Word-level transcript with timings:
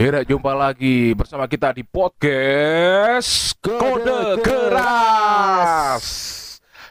Hira 0.00 0.24
jumpa 0.24 0.56
lagi 0.56 1.12
bersama 1.12 1.44
kita 1.44 1.76
di 1.76 1.84
podcast 1.84 3.52
Kode, 3.60 4.40
Keras. 4.40 6.06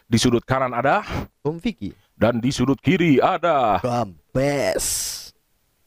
Di 0.06 0.14
sudut 0.22 0.46
kanan 0.46 0.70
ada 0.78 1.02
Om 1.42 1.58
Vicky 1.58 1.90
dan 2.14 2.38
di 2.38 2.54
sudut 2.54 2.78
kiri 2.78 3.18
ada 3.18 3.82
Gambes 3.82 4.86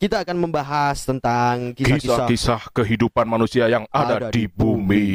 Kita 0.03 0.27
akan 0.27 0.35
membahas 0.35 1.07
tentang 1.07 1.71
kisah-kisah 1.79 2.75
kehidupan 2.75 3.31
manusia 3.31 3.71
yang 3.71 3.87
ada, 3.95 4.27
Ada 4.27 4.35
di 4.35 4.43
di 4.43 4.51
bumi 4.51 4.83
bumi 4.83 5.07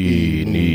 ini. 0.48 0.72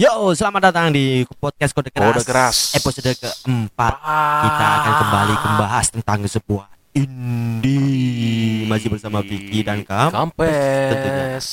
Yo, 0.00 0.32
selamat 0.32 0.72
datang 0.72 0.88
di 0.96 1.28
podcast 1.44 1.76
Kode 1.76 1.92
Keras, 1.92 2.16
Kode 2.16 2.24
Keras. 2.24 2.72
Episode 2.72 3.20
keempat 3.20 4.00
Kita 4.48 4.66
akan 4.80 4.92
kembali 4.96 5.34
membahas 5.44 5.86
tentang 5.92 6.24
sebuah 6.24 6.72
indie 6.96 8.64
Masih 8.64 8.88
bersama 8.88 9.20
Vicky 9.20 9.60
dan 9.60 9.84
Kam 9.84 10.32
tentunya. 10.32 11.36
Kampes. 11.36 11.46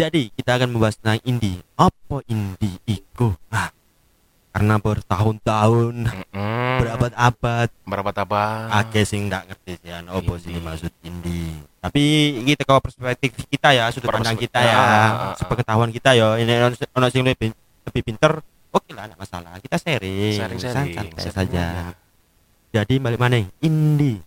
Jadi, 0.00 0.32
kita 0.32 0.56
akan 0.56 0.72
membahas 0.72 0.96
tentang 0.96 1.20
indie 1.28 1.60
Apa 1.76 2.24
indie 2.24 2.80
itu? 2.88 3.36
Nah, 3.52 3.68
karena 4.52 4.76
bertahun-tahun. 4.76 5.94
Berabad-abad. 6.82 7.68
Berabad-abad. 7.88 8.68
Ake 8.68 9.08
sing 9.08 9.32
nggak 9.32 9.48
ngerti 9.48 9.72
sih 9.80 9.88
kan 9.88 10.04
Apa 10.12 10.32
sih 10.36 10.54
maksud 10.58 10.92
indie 11.06 11.56
Tapi 11.80 12.02
kita 12.44 12.62
kalau 12.68 12.80
perspektif 12.84 13.32
kita 13.48 13.68
ya 13.74 13.88
Sudut 13.88 14.12
pandang 14.12 14.36
kita 14.36 14.58
ya. 14.60 14.74
Ah, 14.74 14.82
ah, 14.82 15.12
ah. 15.32 15.34
Sepengetahuan 15.38 15.90
kita 15.90 16.12
ya 16.12 16.36
Ini 16.36 16.52
ono 16.68 16.76
ono 16.76 17.06
sing 17.08 17.24
lebih, 17.24 17.54
lebih 17.88 18.02
pinter 18.02 18.42
Oke 18.72 18.96
lah, 18.96 19.04
enggak 19.04 19.20
masalah. 19.20 19.60
Kita 19.60 19.76
sharing 19.76 20.32
Sharing-sharing, 20.32 20.96
santai 20.96 21.08
sharing 21.20 21.36
saja. 21.36 21.64
Aja. 21.68 21.92
Jadi 22.72 22.94
balik 23.00 23.20
mana? 23.20 23.40
Indie 23.60 24.20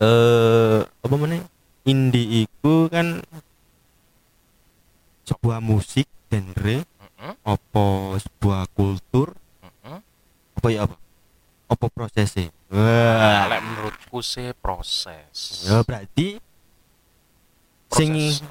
Eh 0.00 0.80
Apa 0.82 1.14
mana? 1.16 1.40
Indie 1.84 2.48
itu 2.48 2.74
kan 2.88 3.22
Sebuah 5.26 5.60
musik 5.62 6.08
genre 6.26 6.95
Apa 7.42 7.86
sebuah 8.18 8.68
kultur. 8.70 9.34
Apa 10.56 10.68
ya 10.68 10.84
apa 10.84 10.96
Apa 11.66 11.84
prosesnya 11.88 12.48
Nah, 12.66 12.78
Wah 12.78 13.42
lek 13.48 13.60
menurutku 13.62 14.18
sih 14.18 14.50
proses. 14.52 15.62
Ya 15.62 15.82
berarti 15.82 16.42
sing 17.88 18.10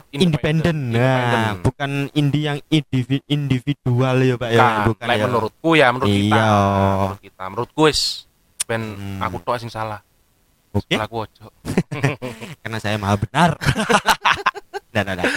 independen. 0.10 0.90
Nah, 0.90 1.60
bukan 1.60 2.08
indie 2.12 2.48
yang 2.48 2.60
indivi- 2.70 3.24
individual 3.26 4.16
ya, 4.18 4.36
Pak 4.36 4.50
ya. 4.50 4.60
Bukan, 4.60 4.84
Bukan 4.88 5.06
lek 5.06 5.18
ya. 5.18 5.26
menurutku 5.28 5.70
ya 5.76 5.88
menurut 5.92 6.08
kita. 6.10 6.32
Iya. 6.32 6.48
Menurut 6.96 7.22
kita, 7.22 7.44
menurutku 7.46 7.82
wis 7.84 8.02
ben 8.66 8.82
Hmm. 8.96 9.20
aku 9.22 9.38
tok 9.44 9.60
sing 9.60 9.70
salah. 9.70 10.00
Oke, 10.72 10.92
Salah 10.92 11.06
aku 11.06 11.16
ojo. 11.24 11.46
karena 12.64 12.78
saya 12.80 12.96
maha 12.96 13.16
benar. 13.16 13.52
Nah, 14.96 15.04
nah, 15.04 15.12
nah. 15.14 15.28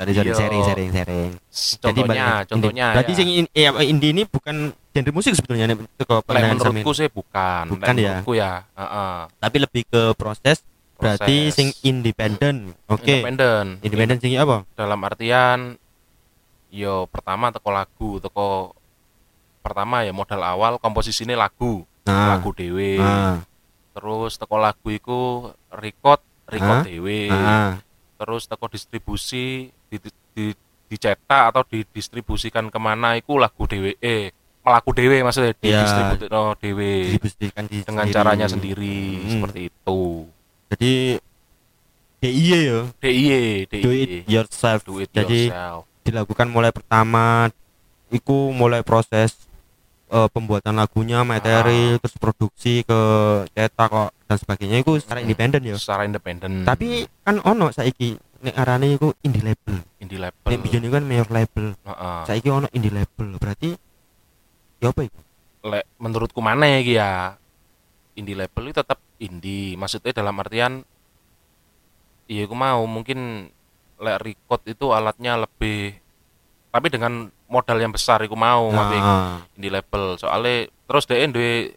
Sorry, 0.00 0.16
sorry, 0.16 0.32
Iya. 0.32 0.38
sharing, 0.40 0.62
sharing, 0.64 0.90
sharing. 0.96 1.30
Contohnya, 1.76 2.08
balik- 2.08 2.48
contohnya 2.48 2.84
indie. 2.88 2.94
Berarti 2.96 3.12
ya. 3.12 3.18
sing 3.20 3.28
in- 3.28 3.52
eh, 3.52 3.84
indie 3.84 4.10
ini 4.16 4.22
bukan 4.24 4.56
genre 4.72 5.12
musik 5.12 5.36
sebetulnya 5.36 5.68
nih, 5.68 5.76
itu 5.76 6.04
menurutku 6.08 6.90
sih 6.96 7.12
bukan. 7.12 7.68
Lek 7.68 7.72
Bukan 7.76 7.94
ya? 7.94 8.00
Menurutku 8.16 8.32
ya, 8.32 8.52
heeh. 8.64 9.16
Tapi 9.36 9.56
lebih 9.60 9.82
ke 9.84 10.02
proses. 10.16 10.64
Berarti 10.96 11.52
sing 11.52 11.68
independen. 11.82 12.72
Oke. 12.88 13.20
Independen. 13.20 13.76
Independen 13.80 14.16
sing 14.20 14.40
apa? 14.40 14.64
Dalam 14.72 15.00
artian 15.00 15.76
yo 16.68 17.04
pertama 17.04 17.52
teko 17.52 17.68
lagu, 17.68 18.10
teko 18.20 18.72
pertama 19.60 20.00
ya 20.00 20.16
modal 20.16 20.40
awal 20.40 20.80
komposisinya 20.80 21.36
lagu, 21.36 21.84
Nah. 22.08 22.36
lagu 22.36 22.56
dewe. 22.56 22.96
Nah. 22.96 23.44
Terus 23.92 24.40
teko 24.40 24.56
lagu 24.56 24.88
iku 24.88 25.20
record, 25.68 26.24
record 26.48 26.88
dewe. 26.88 27.28
Nah. 27.28 27.84
terus 28.16 28.44
teko 28.44 28.68
distribusi 28.68 29.72
di, 29.90 29.96
di, 30.30 30.44
dicetak 30.86 31.18
atau 31.50 31.62
didistribusikan 31.64 32.66
ke 32.66 32.78
mana 32.78 33.14
iku 33.14 33.36
lagu 33.36 33.62
dewe 33.64 33.98
eh 33.98 34.30
lagu 34.60 34.90
dewe 34.90 35.20
maksudnya 35.20 35.50
Iya. 35.56 35.82
didistribusi 35.82 36.24
no 36.28 36.42
dewe 36.54 36.90
Didistribusikan 37.08 37.64
di 37.64 37.76
dengan 37.80 38.04
sendiri. 38.04 38.14
caranya 38.14 38.46
sendiri 38.46 38.96
Hmm. 39.16 39.30
seperti 39.32 39.60
itu 39.66 40.00
Jadi 40.68 40.92
DIY 42.20 42.60
ya. 42.60 42.80
DIY 42.96 43.42
do 43.72 43.90
it 43.90 44.08
DIY 44.20 44.28
yourself 44.28 44.80
do 44.84 44.94
it 44.98 45.08
jadi 45.10 45.48
yourself 45.48 45.88
dilakukan 46.00 46.46
mulai 46.46 46.70
pertama 46.70 47.48
iku 48.08 48.50
mulai 48.50 48.82
proses 48.82 49.34
eh, 50.10 50.28
pembuatan 50.28 50.74
lagunya 50.76 51.22
materi 51.22 51.96
terus 52.02 52.16
produksi 52.18 52.82
ke 52.82 53.00
cetak 53.54 53.88
kok 53.88 54.10
dan 54.26 54.36
sebagainya. 54.36 54.76
Itu 54.82 54.98
secara 54.98 55.22
independen 55.22 55.62
ya? 55.62 55.76
Secara 55.78 56.02
independen. 56.04 56.66
Tapi 56.66 57.06
kan 57.22 57.38
ono 57.46 57.70
saiki 57.70 58.18
nek 58.42 58.56
arane 58.58 58.98
iku 58.98 59.14
indie 59.22 59.42
label. 59.46 59.76
Indie 60.02 60.18
label. 60.18 60.48
Nek 60.50 60.60
biyen 60.60 60.82
iku 60.84 60.94
kan 60.98 61.04
major 61.06 61.28
label. 61.30 61.66
Heeh. 61.86 62.20
saiki 62.26 62.48
ono 62.50 62.66
indie 62.74 62.92
label. 62.92 63.38
Berarti 63.38 63.70
ya 64.82 64.90
apa 64.90 65.00
itu 65.06 65.20
lek 65.60 65.84
menurutku 66.00 66.40
mana 66.40 66.64
ya 66.64 66.80
Ki, 66.80 66.94
ya 66.96 67.10
indie 68.16 68.36
label 68.36 68.72
itu 68.72 68.76
tetap 68.80 68.98
indie. 69.20 69.76
Maksudnya 69.78 70.12
dalam 70.16 70.34
artian 70.40 70.82
iya 72.30 72.46
aku 72.46 72.54
mau 72.56 72.82
mungkin 72.86 73.50
lek 74.00 74.18
record 74.24 74.62
itu 74.64 74.86
alatnya 74.94 75.44
lebih 75.44 75.98
tapi 76.70 76.86
dengan 76.88 77.28
modal 77.50 77.76
yang 77.76 77.90
besar 77.90 78.22
aku 78.22 78.38
mau 78.38 78.70
tapi 78.70 78.96
nah, 78.96 79.42
indie 79.58 79.68
label 79.68 80.14
soalnya 80.16 80.70
terus 80.86 81.04
deh 81.04 81.18
duwe 81.26 81.74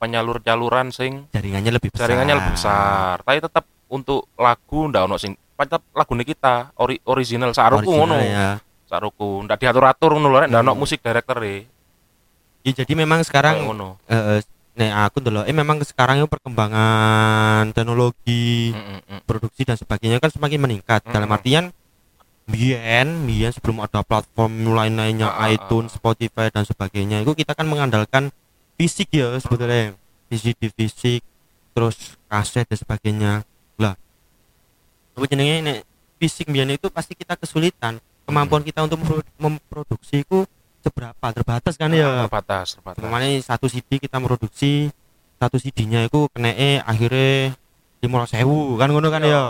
penyalur 0.00 0.40
jaluran 0.40 0.90
sing 0.90 1.28
jaringannya 1.30 1.72
lebih 1.76 1.92
besar 1.92 2.08
jaringannya 2.08 2.34
lebih 2.40 2.52
besar 2.56 3.20
tapi 3.22 3.38
tetap 3.38 3.64
untuk 3.92 4.26
lagu 4.34 4.88
ndak 4.90 5.04
ono 5.06 5.16
sing 5.20 5.36
tetap 5.54 5.86
lagu 5.94 6.12
kita 6.18 6.74
ori, 6.80 6.98
original 7.06 7.54
saruku 7.54 7.92
ngono 7.94 8.18
ya. 8.18 8.58
saruku 8.90 9.44
ndak 9.46 9.60
diatur 9.62 9.84
atur 9.86 10.10
ngono 10.18 10.28
lho 10.32 10.40
ndak 10.50 10.60
ono 10.60 10.72
Hmm. 10.74 10.80
musik 10.80 11.04
director 11.04 11.38
e 11.44 11.70
Ya, 12.64 12.72
jadi 12.72 12.96
memang 12.96 13.20
sekarang 13.20 13.68
ngono 13.68 14.00
eh 14.08 14.40
nek 14.74 14.92
aku 15.06 15.20
dulu 15.20 15.44
eh 15.44 15.52
memang 15.52 15.84
sekarang 15.84 16.18
itu 16.18 16.26
perkembangan 16.26 17.70
teknologi 17.70 18.72
Mm, 18.72 18.80
mm, 18.80 19.00
mm. 19.04 19.20
produksi 19.28 19.62
dan 19.62 19.76
sebagainya 19.76 20.18
kan 20.18 20.32
semakin 20.32 20.58
meningkat 20.58 21.04
dalam 21.06 21.28
Mm-mm. 21.28 21.36
artian 21.38 21.64
biyen 22.44 23.24
biyen 23.24 23.52
sebelum 23.52 23.80
ada 23.80 24.04
platform 24.04 24.68
lain-lainnya 24.76 25.32
Ah, 25.32 25.48
ah, 25.48 25.52
iTunes, 25.52 25.96
Spotify 25.96 26.52
dan 26.52 26.68
sebagainya 26.68 27.24
itu 27.24 27.32
kita 27.32 27.56
kan 27.56 27.64
mengandalkan 27.64 28.28
fisik 28.76 29.08
ya 29.12 29.32
sebetulnya. 29.40 29.96
Fisik 30.28 30.56
di 30.60 30.68
fisik 30.72 31.20
terus 31.72 32.16
kaset 32.28 32.68
dan 32.68 32.78
sebagainya. 32.78 33.32
Lah 33.80 33.94
apa 35.14 35.24
jenenge 35.30 35.56
nek 35.64 35.78
fisik 36.20 36.50
biyen 36.52 36.74
itu 36.74 36.92
pasti 36.92 37.16
kita 37.16 37.38
kesulitan. 37.38 38.00
Kemampuan 38.24 38.64
kita 38.64 38.84
untuk 38.84 39.04
mempro- 39.04 39.34
memproduksi 39.36 40.24
itu 40.24 40.48
seberapa? 40.80 41.26
Terbatas 41.32 41.76
kan 41.76 41.92
ya? 41.92 42.24
Terbatas 42.24 42.76
terbatas. 42.76 43.00
Kemarin 43.00 43.40
satu 43.40 43.66
CD 43.68 44.00
kita 44.00 44.16
produksi 44.20 44.88
satu 45.40 45.60
CD-nya 45.60 46.08
itu 46.08 46.24
kena 46.32 46.56
akhirnya 46.88 47.52
lima 48.04 48.22
sewu 48.24 48.76
kan 48.76 48.86
ngono 48.86 49.08
kan 49.08 49.20
Iya, 49.20 49.32
ya. 49.32 49.42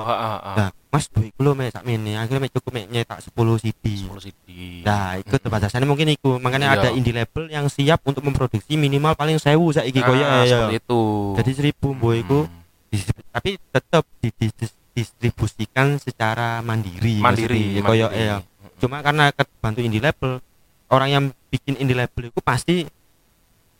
Nah, 0.56 0.70
Mas 0.88 1.10
duit 1.10 1.34
lo 1.36 1.52
mek 1.52 1.68
sak 1.68 1.82
mene 1.82 2.14
akhirnya 2.14 2.38
mek 2.40 2.54
cukup 2.54 2.70
mek 2.72 2.86
nyetak 2.86 3.18
10 3.18 3.34
CD. 3.58 3.84
10 4.00 4.14
CD 4.20 4.46
Nah, 4.80 5.18
itu 5.18 5.34
terbatasannya 5.34 5.84
mungkin 5.84 6.06
itu. 6.08 6.38
Makanya 6.38 6.70
Iya. 6.70 6.78
ada 6.78 6.88
indie 6.90 7.10
label 7.10 7.48
yang 7.48 7.66
siap 7.66 7.98
untuk 8.04 8.22
memproduksi 8.22 8.74
minimal 8.74 9.12
paling 9.12 9.36
sewu 9.36 9.68
saiki 9.68 9.98
Nah, 9.98 10.06
koyo 10.06 10.22
ya. 10.22 10.46
seperti 10.46 10.76
itu 10.78 11.02
Jadi 11.34 11.50
seribu 11.52 11.86
mbo 11.92 12.08
iku 12.12 12.38
Hmm. 12.46 12.62
dis- 12.88 13.10
tapi 13.28 13.58
tetap 13.58 14.06
didistribusikan 14.22 15.98
secara 15.98 16.60
mandiri. 16.60 17.18
mandiri 17.18 17.80
koyo 17.80 18.06
ya. 18.08 18.38
Cuma 18.76 19.00
karena 19.00 19.30
kebantu 19.30 19.80
indie 19.80 19.98
label, 19.98 20.38
orang 20.88 21.08
yang 21.08 21.22
bikin 21.48 21.74
indie 21.76 21.94
label 21.94 22.28
itu 22.28 22.38
pasti 22.38 22.86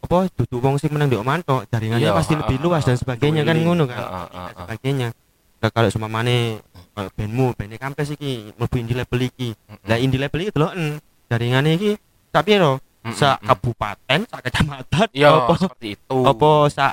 apa 0.05 0.19
duduk 0.31 0.61
wong 0.61 0.77
sing 0.77 0.91
menang 0.91 1.09
di 1.09 1.17
oman 1.17 1.41
tok, 1.41 1.65
jaringannya 1.67 2.05
Iya, 2.05 2.13
pasti 2.13 2.33
ha, 2.33 2.41
lebih 2.41 2.61
luas 2.61 2.83
dan 2.83 2.95
sebagainya 2.95 3.41
kan 3.41 3.53
Keliling. 3.53 3.65
ngono 3.67 3.85
kan. 3.85 3.97
ha, 3.97 4.21
Dan 4.23 4.43
ha. 4.53 4.63
sebagainya. 4.63 5.09
Nah, 5.57 5.71
kalau 5.71 5.89
cuma 5.89 6.07
mana 6.07 6.61
kalau 6.93 7.11
bandmu, 7.11 7.47
bandnya 7.53 7.79
kampes 7.79 8.13
iki, 8.13 8.53
mlebu 8.53 8.77
indie 8.77 8.95
label 8.95 9.21
iki. 9.25 9.49
Lah 9.83 9.97
indie 9.97 10.17
label 10.17 10.41
iki 10.43 10.51
deloken 10.53 11.01
jaringannya 11.25 11.73
iki 11.75 11.91
tapi 12.29 12.61
Mm-mm. 12.61 13.13
sak 13.13 13.41
kabupaten, 13.41 14.21
sak 14.27 14.41
kecamatan, 14.43 15.07
Iya, 15.11 15.29
apa 15.35 15.53
seperti 15.57 15.89
itu. 15.95 16.19
apa 16.21 16.51
sak 16.69 16.93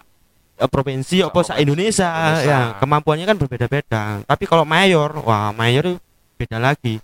eh, 0.55 0.67
provinsi 0.67 1.17
apa 1.21 1.31
provinsi, 1.33 1.59
Indonesia, 1.59 2.09
Indonesia. 2.09 2.47
ya 2.47 2.59
kemampuannya 2.77 3.25
kan 3.25 3.37
berbeda-beda 3.37 4.01
tapi 4.21 4.43
kalau 4.43 4.61
mayor 4.61 5.15
wah 5.19 5.49
mayor 5.51 5.97
beda 6.35 6.57
lagi 6.57 6.99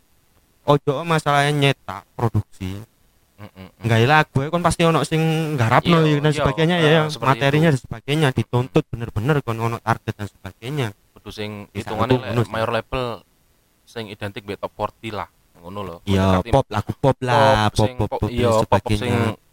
ojo 0.63 1.03
masalahnya 1.03 1.71
nyetak 1.71 2.03
produksi. 2.13 2.79
Nggak 3.37 3.99
lagu 4.03 4.37
ya 4.41 4.49
kan 4.49 4.61
pasti 4.65 4.81
ono 4.81 5.05
sing 5.05 5.21
garapno 5.53 6.01
Iya, 6.01 6.17
dan 6.17 6.33
iya, 6.33 6.39
sebagainya 6.41 6.75
eh, 6.77 6.89
ya 6.89 7.01
seperti 7.05 7.29
materinya 7.29 7.69
itu. 7.69 7.73
dan 7.73 7.83
sebagainya 7.85 8.27
dituntut 8.33 8.83
bener-bener 8.89 9.35
kon 9.45 9.57
ono 9.57 9.77
target 9.77 10.13
dan 10.17 10.27
sebagainya. 10.27 10.87
Kudu 11.13 11.29
sing 11.29 11.69
aku 11.69 12.03
le- 12.09 12.49
mayor 12.49 12.69
label 12.73 13.21
sing 13.85 14.09
identik 14.09 14.41
mbek 14.41 14.57
top 14.57 14.73
40 14.73 15.13
lah 15.13 15.29
ngono 15.57 15.79
lho. 15.81 15.95
Iya 16.03 16.41
pop 16.43 16.65
lagu 16.67 16.91
pop 16.97 17.17
lah 17.21 17.69
pop 17.69 17.89
pop 17.93 18.09
pop 18.09 18.29
iya 18.29 18.49
dan 18.49 18.65
pop 18.65 18.81
pop 18.81 18.89
sing 18.89 18.97
sebagainya 19.05 19.45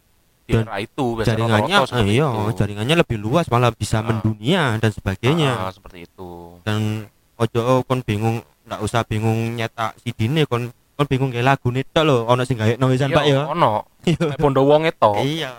Dan 0.45 0.69
itu 0.77 1.05
jaringannya 1.21 1.77
eh, 1.89 2.05
iya 2.11 2.29
jaringannya 2.53 2.97
lebih 3.01 3.17
luas 3.17 3.49
malah 3.49 3.73
bisa 3.73 4.01
Ah. 4.01 4.05
mendunia 4.05 4.77
dan 4.77 4.93
sebagainya. 4.93 5.53
Ah, 5.59 5.73
seperti 5.73 6.05
itu. 6.05 6.61
Dan 6.61 7.09
ojo 7.37 7.85
kon 7.85 8.01
bingung 8.01 8.41
nggak 8.65 8.81
usah 8.81 9.05
bingung 9.05 9.57
nyetak 9.57 9.93
CD 10.01 10.25
nih 10.27 10.45
kon 10.45 10.69
kon 10.95 11.07
bingung 11.07 11.31
kayak 11.31 11.47
lagu 11.47 11.69
nih 11.69 11.83
tok 11.87 12.05
lho 12.05 12.17
ono 12.25 12.43
sing 12.43 12.55
gawe 12.55 12.75
noisan 12.77 13.11
Iya, 13.11 13.17
pak 13.17 13.25
ya. 13.27 13.41
ono. 13.51 13.73
Nek 14.05 14.39
pondo 14.39 14.63
wong 14.63 14.87
itu 14.87 15.13
iya. 15.27 15.51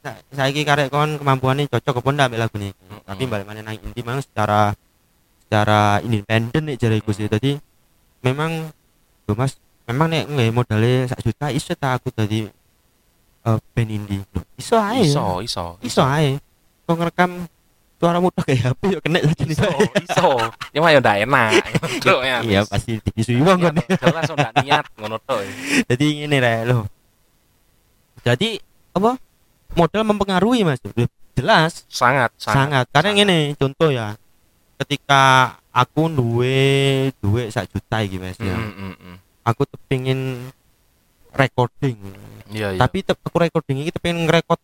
Nah, 0.00 0.16
saiki 0.32 0.64
karek 0.64 0.88
kon 0.88 1.20
kemampuannya 1.20 1.68
cocok 1.68 2.00
apa 2.00 2.08
ndak 2.10 2.26
ambek 2.32 2.40
lagu 2.40 2.56
nih 2.56 2.72
Mm-mm. 2.72 3.00
tapi 3.04 3.22
balik 3.24 3.44
mana 3.44 3.60
nang 3.60 3.76
inti 3.76 4.00
memang 4.00 4.24
secara 4.24 4.72
secara 5.44 6.00
independen 6.00 6.62
nih 6.64 6.76
jariku 6.76 7.12
sih 7.12 7.28
tadi 7.28 7.60
memang 8.20 8.72
tuh 9.24 9.36
mas 9.36 9.60
memang 9.84 10.08
nek 10.08 10.24
nggak 10.26 10.50
modalnya 10.50 11.04
sak 11.06 11.20
juta 11.20 11.52
iso 11.52 11.76
tak 11.76 12.00
aku 12.00 12.08
tadi 12.10 12.48
eh, 13.40 13.58
band 13.76 13.90
indie 13.90 14.24
Loh, 14.32 14.42
iso 14.56 14.74
ae. 14.74 15.04
Iso 15.04 15.24
iso 15.40 15.64
iso 15.80 16.00
ae. 16.00 16.40
Kok 16.88 16.96
ngerekam 16.96 17.30
suara 18.00 18.16
mudah 18.16 18.40
kayak 18.40 18.72
HP 18.72 18.80
yuk 18.96 19.00
kena 19.04 19.20
saja 19.20 19.44
nih 19.44 19.52
iso 19.52 19.68
iso. 20.08 20.28
Cuma 20.72 20.88
ya 20.88 20.98
ndak 21.04 21.16
enak. 21.28 21.50
Ya, 22.24 22.40
iya 22.40 22.60
pasti 22.64 22.96
wong 23.36 23.60
Iya, 23.60 23.70
kan. 23.70 23.74
toh, 23.76 23.86
jelas 24.08 24.24
ndak 24.32 24.52
niat 24.64 24.84
ngono 24.96 25.16
tok 25.20 25.40
jadi 25.84 26.06
ini 26.24 26.36
rek 26.40 26.60
lo 26.72 26.88
jadi 28.24 28.60
apa? 28.92 29.16
Modal 29.76 30.02
mempengaruhi 30.04 30.66
mas. 30.66 30.82
Jelas. 31.38 31.86
Sangat 31.88 32.34
sangat, 32.36 32.84
karena 32.92 33.10
sangat. 33.16 33.24
ini 33.24 33.38
contoh 33.56 33.88
ya 33.88 34.18
ketika 34.80 35.54
aku 35.70 36.08
duwe 36.08 37.08
duwe 37.20 37.48
sak 37.48 37.70
juta 37.72 38.00
iki 38.04 38.20
mas 38.20 38.36
ya. 38.40 38.56
Mm, 38.56 38.72
mm, 38.72 38.94
mm. 38.96 39.16
aku 39.46 39.64
tuh 39.68 39.80
pengen 39.88 40.50
recording. 41.32 41.96
Iya 42.50 42.76
iya. 42.76 42.80
Tapi 42.80 43.06
aku 43.06 43.36
recording 43.38 43.86
ini 43.86 43.90
pengen 43.94 44.26
ngerekod 44.26 44.58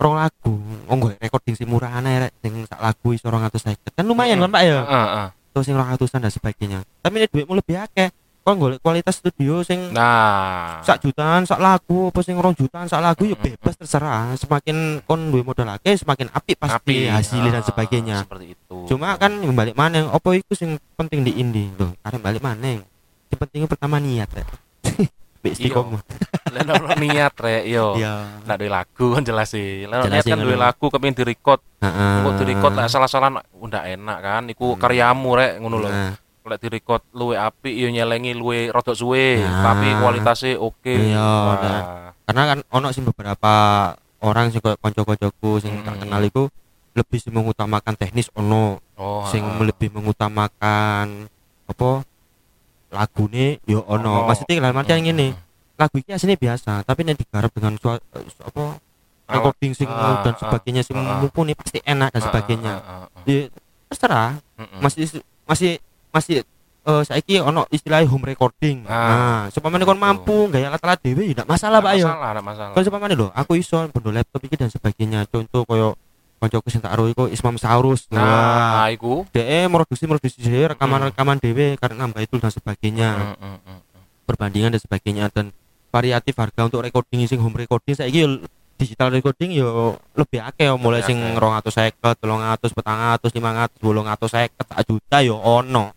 rong 0.00 0.16
lagu. 0.16 0.54
Oh 0.88 0.94
enggak 0.96 1.20
recording 1.20 1.54
sing 1.54 1.68
murah 1.68 1.92
aneh 1.92 2.26
rek. 2.26 2.32
Sing 2.40 2.52
sak 2.64 2.80
lagu 2.80 3.08
iso 3.12 3.28
250 3.28 3.92
kan 3.92 4.04
lumayan 4.04 4.40
kan 4.40 4.48
pak 4.48 4.62
ya? 4.64 4.80
Heeh, 4.80 5.06
heeh. 5.06 5.28
terus 5.50 5.64
sing 5.66 5.76
200an 5.76 6.20
dan 6.20 6.32
sebagainya. 6.32 6.78
Tapi 6.98 7.14
ini 7.16 7.26
duitmu 7.26 7.52
lebih 7.52 7.76
akeh 7.76 8.08
kok 8.40 8.56
golek 8.56 8.80
kualitas 8.80 9.20
studio 9.20 9.60
sing 9.60 9.92
nah. 9.92 10.80
sak 10.80 11.04
jutaan 11.04 11.44
sak 11.44 11.60
lagu 11.60 12.08
apa 12.08 12.24
sing 12.24 12.40
rong 12.40 12.56
jutaan 12.56 12.88
sak 12.88 12.98
lagu 12.98 13.28
ya 13.28 13.36
bebas 13.36 13.76
terserah. 13.76 14.32
Semakin 14.34 15.04
kon 15.04 15.28
duwe 15.28 15.44
modal 15.44 15.68
akeh 15.68 15.92
semakin 15.94 16.32
apik 16.32 16.56
pasti 16.56 17.04
Api. 17.04 17.12
hasilnya 17.12 17.50
dan 17.52 17.62
Ah, 17.62 17.68
sebagainya. 17.68 18.16
seperti 18.24 18.56
itu. 18.56 18.76
Cuma 18.88 19.12
kan 19.14 19.36
yang 19.36 19.52
balik 19.52 19.76
maneng 19.76 20.08
apa 20.08 20.28
itu 20.32 20.56
sing 20.56 20.80
penting 20.96 21.20
di 21.20 21.36
indie 21.36 21.68
loh 21.76 21.92
karena 22.00 22.18
balik 22.18 22.40
maneng 22.40 22.80
yang 23.28 23.38
penting 23.38 23.68
pertama 23.68 24.00
niat 24.00 24.32
ya 24.32 24.42
Mbak 25.40 25.52
istiqomah. 25.56 26.00
Lah 26.50 26.62
ono 26.76 26.88
niat 27.00 27.32
rek 27.32 27.64
yo 27.64 27.96
iya. 27.96 28.28
Ndak 28.44 28.56
duwe 28.60 28.70
lagu 28.70 29.06
kan 29.16 29.22
jelas 29.24 29.48
sih 29.48 29.88
lah 29.88 30.04
Jelas 30.04 30.20
niat 30.20 30.24
sih 30.28 30.32
kan 30.36 30.38
duwe 30.38 30.56
lagu 30.58 30.86
kepengin 30.86 31.16
di-record. 31.16 31.60
Heeh. 31.80 32.14
Kok 32.22 32.32
di-record 32.36 32.72
lah 32.76 32.86
salah-salah 32.86 33.28
ndak 33.40 33.84
enak 33.96 34.18
kan? 34.20 34.42
Iku 34.52 34.76
Hmm. 34.76 34.80
karyamu 34.80 35.30
rek 35.34 35.52
ngono 35.58 35.76
lho. 35.80 35.88
Nah, 35.88 36.12
lek 36.44 36.60
di-record 36.60 37.02
luwe 37.14 37.38
apik 37.38 37.72
yo 37.72 37.88
nyelengi 37.88 38.34
luwe 38.34 38.68
rodok 38.68 38.92
suwe 38.92 39.40
Nah. 39.40 39.70
tapi 39.70 39.88
kualitasnya 39.96 40.58
oke. 40.58 40.92
Iya, 40.92 41.22
Wah. 41.22 41.56
nah. 41.56 41.82
karena 42.26 42.42
kan 42.46 42.58
ono 42.70 42.88
sih 42.90 43.02
beberapa 43.02 43.54
orang 44.20 44.52
sing 44.52 44.60
kanca-kancaku 44.60 45.58
sing 45.58 45.80
tak 45.82 45.96
Mm-mm. 45.96 46.02
kenal 46.04 46.22
iku 46.22 46.42
lebih 46.90 47.22
mengutamakan 47.30 47.94
teknis 47.94 48.30
ono 48.34 48.78
oh 48.94 49.24
sing 49.26 49.42
lebih 49.62 49.90
mengutamakan 49.90 51.26
apa 51.66 51.90
lagune 52.90 53.58
yo 53.64 53.80
ono 53.82 54.22
Ono. 54.22 54.28
maksudnya 54.28 54.60
dalam 54.60 54.76
artian 54.76 54.98
Mm-mm. 54.98 55.06
ngene 55.08 55.28
lagu 55.74 55.94
iki 55.96 56.10
aslinya 56.10 56.36
biasa 56.36 56.72
tapi 56.82 57.00
nek 57.02 57.16
digarap 57.16 57.50
dengan 57.50 57.72
sua- 57.78 58.02
eh, 58.12 58.26
su- 58.26 58.42
apa 58.42 58.76
recording 59.26 59.72
sing 59.72 59.86
Ah, 59.86 60.20
dan 60.20 60.34
ah, 60.34 60.38
sebagainya 60.38 60.82
sing 60.82 60.94
ah, 60.94 61.06
ah. 61.06 61.18
mumpuni 61.18 61.54
pasti 61.54 61.78
enak 61.80 62.10
dan 62.10 62.20
sebagainya 62.20 62.72
ya 63.24 63.46
terserah 63.86 64.38
masih 64.78 65.06
masih 65.44 65.78
masih 66.10 66.42
eh 66.80 67.02
saiki 67.04 67.36
ono 67.38 67.68
istilah 67.68 68.00
home 68.02 68.24
recording. 68.24 68.88
Ah, 68.88 68.96
nah, 68.96 69.40
supamane 69.48 69.84
kon 69.84 69.94
betul. 69.94 70.00
mampu 70.00 70.36
gaya 70.48 70.72
alat-alat 70.72 70.96
dhewe 70.98 71.28
ya 71.28 71.34
ndak 71.36 71.46
masalah, 71.46 71.78
Pak 71.78 71.92
ya. 71.92 72.08
masalah 72.08 72.28
ada 72.32 72.40
masalah 72.40 72.72
Kalau 72.72 72.86
supamane 72.88 73.14
lho, 73.14 73.28
aku 73.30 73.52
iso 73.54 73.84
bondo 73.86 74.08
laptop 74.08 74.40
iki 74.40 74.56
dan 74.56 74.72
sebagainya. 74.72 75.28
Contoh 75.28 75.68
koyo 75.68 75.92
koncoku 76.40 76.72
sing 76.72 76.80
tak 76.80 76.96
aro 76.96 77.04
iku 77.04 77.28
Ismam 77.28 77.60
Saurus. 77.60 78.08
nah 78.08 78.88
iku 78.88 79.28
DE 79.28 79.68
produksi 79.68 80.08
produksi 80.08 80.40
dhewe 80.40 80.72
rekaman-rekaman 80.72 81.36
dhewe 81.36 81.76
karena 81.76 82.08
nambah 82.08 82.24
itu 82.24 82.40
dan 82.40 82.48
sebagainya. 82.48 83.36
Mm, 83.36 83.36
mm, 83.36 83.58
mm, 83.60 83.60
mm. 83.68 84.02
Perbandingan 84.24 84.72
dan 84.72 84.80
sebagainya 84.80 85.24
dan 85.28 85.52
variatif 85.92 86.32
harga 86.40 86.64
untuk 86.64 86.80
recording 86.80 87.28
sing 87.28 87.44
home 87.44 87.60
recording 87.60 87.92
saiki 87.92 88.24
digital 88.80 89.12
recording 89.12 89.52
yo 89.52 90.00
lebih 90.16 90.40
akeh 90.40 90.72
yo 90.72 90.80
mulai 90.80 91.04
sing 91.04 91.20
akeh. 91.20 91.36
250, 91.36 92.16
300, 92.24 92.72
400, 92.72 93.28
500, 93.36 93.84
850, 93.84 94.64
sak 94.64 94.80
juta 94.88 95.16
yo 95.20 95.36
ono. 95.36 95.92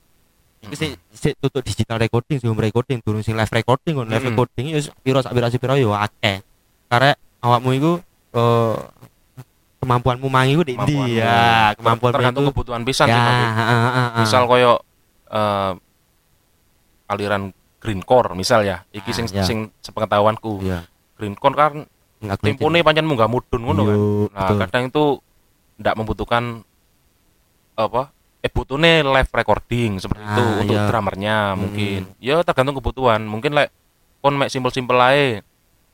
Iki 0.68 0.76
sih 0.76 0.92
sik 1.16 1.40
tutup 1.40 1.64
digital 1.64 1.96
recording 1.96 2.44
sing 2.44 2.52
home 2.52 2.60
recording 2.60 3.00
durung 3.00 3.24
sing 3.24 3.40
live 3.40 3.52
recording 3.52 3.96
kon 3.96 4.12
live 4.12 4.28
recording 4.28 4.76
yo 4.76 4.84
piro 5.00 5.24
sak 5.24 5.32
piro 5.32 5.48
piro 5.48 5.76
yo 5.80 5.96
akeh. 5.96 6.44
Karena 6.92 7.16
awakmu 7.40 7.72
iku 7.80 7.92
eh 8.36 8.76
kemampuanmu 9.84 10.28
mangi 10.28 10.54
di 10.64 10.74
ndi 10.74 11.20
ya, 11.20 11.76
kemampuan 11.76 12.12
tergantung 12.12 12.48
kebutuhan 12.48 12.82
pisan 12.82 13.08
ya, 13.08 13.14
sih 13.14 13.22
heeh, 13.22 13.52
heeh, 13.54 13.92
heeh. 13.92 14.22
misal 14.24 14.44
koyo 14.46 14.74
eh, 15.28 15.72
aliran 17.08 17.52
green 17.78 18.02
core 18.02 18.32
misal 18.34 18.64
ya 18.64 18.88
iki 18.90 19.12
Ah, 19.12 19.16
sing 19.16 19.26
ya. 19.30 19.44
sing 19.44 19.58
sepengetahuanku 19.80 20.64
iya 20.64 20.88
green 21.16 21.36
core 21.36 21.54
kan 21.54 21.74
tempone 22.40 22.80
pancen 22.80 23.04
munggah 23.04 23.28
mudun 23.28 23.62
ngono 23.62 23.82
kan 23.84 23.98
Iya, 24.00 24.32
nah 24.32 24.42
betul. 24.48 24.60
kadang 24.64 24.84
itu 24.88 25.04
ndak 25.76 25.96
membutuhkan 25.96 26.44
apa 27.74 28.02
eh 28.40 28.48
butuhnya 28.48 29.04
live 29.04 29.32
recording 29.32 29.98
seperti 29.98 30.22
itu 30.22 30.44
Ah, 30.46 30.60
untuk 30.62 30.76
iya. 30.76 30.88
drummernya 30.88 31.36
Hmm. 31.52 31.60
mungkin 31.60 32.00
ya 32.18 32.40
tergantung 32.42 32.76
kebutuhan 32.78 33.22
mungkin 33.24 33.52
like 33.52 33.72
kon 34.20 34.36
mek 34.36 34.48
simpel-simpel 34.48 34.96
ae 34.96 35.44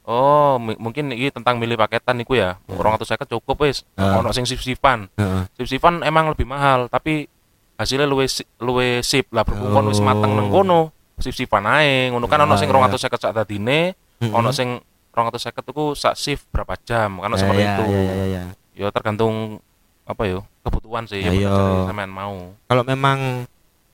oh 0.04 0.56
mungkin 0.58 1.10
ini 1.10 1.30
tentang 1.30 1.58
milih 1.58 1.76
paketan 1.76 2.16
niku 2.16 2.34
ya 2.34 2.56
orang 2.68 2.96
atau 2.96 3.04
saya 3.04 3.20
cukup 3.22 3.62
wis 3.62 3.84
Ah. 3.94 4.18
ono 4.18 4.32
sing 4.32 4.44
sip-sipan 4.44 5.12
Heeh. 5.14 5.44
sip-sipan 5.56 6.02
emang 6.02 6.28
lebih 6.28 6.44
mahal 6.44 6.88
tapi 6.88 7.28
hasilnya 7.76 8.06
luwe 8.06 8.26
luwe 8.60 9.00
sip 9.02 9.30
lah 9.30 9.44
wis 9.86 10.00
Oh. 10.00 10.06
mateng 10.06 10.34
nang 10.34 10.50
kono 10.50 10.90
sip-sipan 11.16 11.64
ae 11.66 12.10
ngono 12.10 12.26
kan 12.26 12.40
ono 12.40 12.56
sing 12.56 12.68
iya. 12.68 12.76
250 12.80 13.20
sak 13.20 13.34
dadine 13.34 13.94
ono 14.22 14.50
sing 14.50 14.80
250 15.12 15.68
iku 15.68 15.86
sak 15.94 16.16
shift 16.16 16.48
berapa 16.50 16.80
jam 16.80 17.20
kan 17.20 17.30
Ya, 17.30 17.38
seperti 17.38 17.62
ya, 17.62 17.70
itu 17.70 17.84
ya, 17.86 18.00
ya, 18.00 18.26
ya. 18.26 18.44
ya 18.76 18.88
tergantung 18.90 19.60
apa 20.04 20.24
yo 20.26 20.42
kebutuhan 20.60 21.06
sih 21.06 21.20
Ya, 21.20 21.30
yang 21.30 21.44
iya. 21.44 21.86
sampean 21.86 22.10
mau 22.10 22.56
kalau 22.66 22.82
memang 22.82 23.46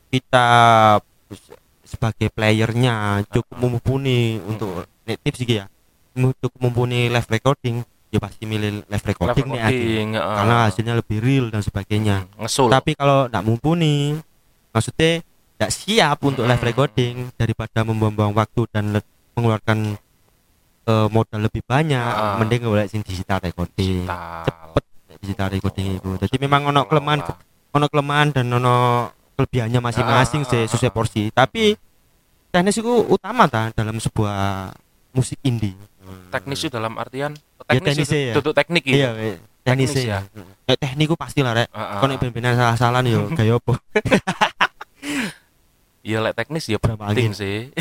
kita 0.08 0.48
se- 1.28 1.58
sebagai 1.84 2.30
playernya 2.30 3.26
cukup 3.30 3.56
mumpuni 3.60 4.40
untuk 4.40 4.86
tips 5.04 5.40
iki 5.40 5.60
ya 5.60 5.66
cukup 6.16 6.60
mumpuni 6.60 7.08
live 7.08 7.28
recording 7.28 7.84
ya 8.08 8.20
pasti 8.20 8.48
milih 8.48 8.82
live 8.82 8.88
live 8.88 9.06
recording 9.06 9.46
nih 9.46 9.60
recording 9.60 10.08
heeh. 10.16 10.36
karena 10.40 10.56
hasilnya 10.66 10.94
lebih 10.96 11.18
real 11.20 11.46
dan 11.52 11.60
sebagainya. 11.60 12.18
Ngesul. 12.40 12.72
Tapi 12.72 12.96
kalau 12.96 13.28
tidak 13.28 13.44
mumpuni 13.44 14.16
maksudnya 14.72 15.20
tidak 15.56 15.72
siap 15.72 16.18
untuk 16.22 16.44
live 16.44 16.56
Hmm. 16.56 16.70
recording 16.70 17.14
daripada 17.36 17.84
membuang-buang 17.84 18.32
waktu 18.32 18.62
dan 18.70 18.84
mengeluarkan 19.34 20.00
eh, 20.86 21.08
modal 21.10 21.42
lebih 21.42 21.66
banyak 21.66 21.98
Ah. 21.98 22.38
mending 22.38 22.62
golek 22.62 22.88
sing 22.88 23.02
digital 23.02 23.42
recording. 23.42 24.06
Digital. 24.06 24.46
cepet 24.46 24.84
digital 25.18 25.48
recording 25.50 25.88
itu. 25.98 26.10
Jadi 26.22 26.36
memang 26.38 26.70
ono 26.70 26.86
kelemahan 26.86 27.26
ono 27.74 27.86
kelemahan 27.90 28.30
dan 28.30 28.46
ono 28.48 29.10
kelebihannya 29.34 29.82
masing-masing 29.82 30.46
sih 30.46 30.64
sesuai 30.64 30.94
porsi. 30.94 31.28
Tapi 31.28 31.74
teknis 32.48 32.78
itu 32.78 32.94
utama 33.10 33.50
ta 33.50 33.74
dalam 33.74 33.98
sebuah 33.98 34.72
musik 35.12 35.42
indie 35.42 35.74
teknis 36.30 36.60
itu 36.60 36.70
dalam 36.70 36.96
artian 36.96 37.34
Ya, 37.66 37.82
teknis 37.82 37.98
teknisnya 37.98 38.20
itu 38.20 38.30
ya. 38.30 38.34
duduk 38.38 38.54
teknik 38.54 38.84
gitu. 38.84 38.96
Iya 38.96 39.10
we. 39.12 39.30
teknis 39.66 39.90
Teknis 39.90 40.06
ya. 40.06 40.20
ya. 40.22 40.44
ya 40.64 40.76
teknik 40.78 41.06
itu 41.08 41.18
pasti 41.18 41.40
lah 41.42 41.54
rek. 41.54 41.68
Heeh. 41.68 41.98
kalau 41.98 42.14
ben-benan 42.16 42.54
salah-salah 42.54 43.02
yo 43.02 43.26
kayak 43.32 43.58
apa? 43.58 43.74
Iya 46.02 46.18
lek 46.26 46.34
teknis 46.36 46.66
ya 46.66 46.78
penting 46.78 47.32
sih. 47.32 47.74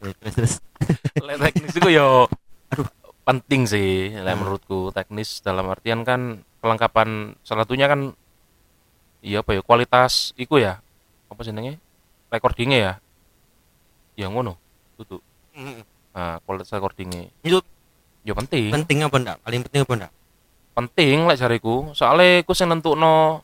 Ya, 0.00 0.10
terus 0.22 0.34
terus. 0.34 0.54
Lek 1.26 1.38
teknis 1.42 1.74
itu 1.74 1.88
yo 1.90 2.24
aduh. 2.70 2.86
penting 3.20 3.66
sih 3.66 4.14
lek 4.14 4.34
menurutku. 4.34 4.94
Teknis 4.94 5.42
dalam 5.42 5.66
artian 5.66 6.06
kan 6.06 6.40
kelengkapan 6.62 7.34
salah 7.42 7.66
satunya 7.66 7.84
kan 7.84 8.14
iya 9.20 9.42
apa 9.42 9.58
ya 9.58 9.60
kualitas 9.60 10.30
iku 10.34 10.56
ya. 10.56 10.78
Apa 11.26 11.42
jenenge? 11.42 11.76
Recordingnya 12.30 12.78
ya. 12.78 12.92
Ya 14.14 14.26
ngono 14.30 14.54
tutup 14.94 15.20
nah, 16.10 16.36
kualitas 16.42 16.70
recordingnya 16.70 17.30
itu 17.40 17.58
ya 18.20 18.32
penting 18.32 18.70
penting 18.70 18.98
apa 19.00 19.16
enggak 19.16 19.36
paling 19.40 19.60
penting 19.62 19.80
apa 19.82 19.92
enggak 19.94 20.12
penting 20.70 21.16
lek 21.24 21.36
jariku 21.36 21.90
soalnya 21.92 22.42
ku 22.42 22.52
sing 22.52 22.68
nentukno 22.68 23.42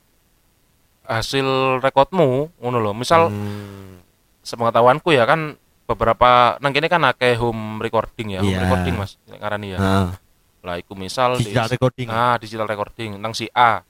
hasil 1.02 1.46
rekodmu 1.80 2.50
ngono 2.56 2.78
lho 2.80 2.92
misal 2.92 3.30
Hmm. 3.30 4.02
sepengetahuanku 4.42 5.11
ya 5.11 5.23
kan 5.23 5.54
beberapa 5.87 6.58
nang 6.58 6.70
kene 6.70 6.87
kan 6.87 7.02
akeh 7.04 7.35
home 7.37 7.78
recording 7.78 8.35
ya, 8.35 8.40
home 8.40 8.50
Iya. 8.50 8.58
recording 8.61 8.94
Mas 8.96 9.14
ngarani 9.25 9.66
ya. 9.70 9.78
Heeh. 9.78 10.08
Lah 10.62 10.76
iku 10.76 10.99
misal 10.99 11.38
di- 11.38 11.46
digital 11.46 11.66
recording 11.68 12.06
Ah, 12.08 12.35
digital 12.37 12.66
recording 12.66 13.11
nang 13.16 13.30
si 13.30 13.46
A 13.49 13.87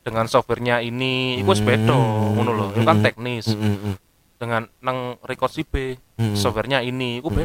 dengan 0.00 0.26
softwarenya 0.26 0.78
ini 0.80 1.38
iku 1.38 1.50
wis 1.50 1.58
beda 1.60 1.90
Hmm. 1.90 2.38
ngono 2.38 2.50
lho. 2.52 2.66
Itu 2.72 2.82
kan 2.84 2.96
Hmm. 2.96 3.04
teknis. 3.04 3.46
Mm, 3.48 3.58
mm, 3.58 3.78
mm, 3.80 3.94
Dengan 4.38 4.62
nang 4.78 4.98
record 5.22 5.50
si 5.50 5.62
B 5.62 5.94
mm. 6.16 6.34
softwarenya 6.36 6.78
ini 6.80 7.18
iku 7.18 7.26
Hmm. 7.28 7.38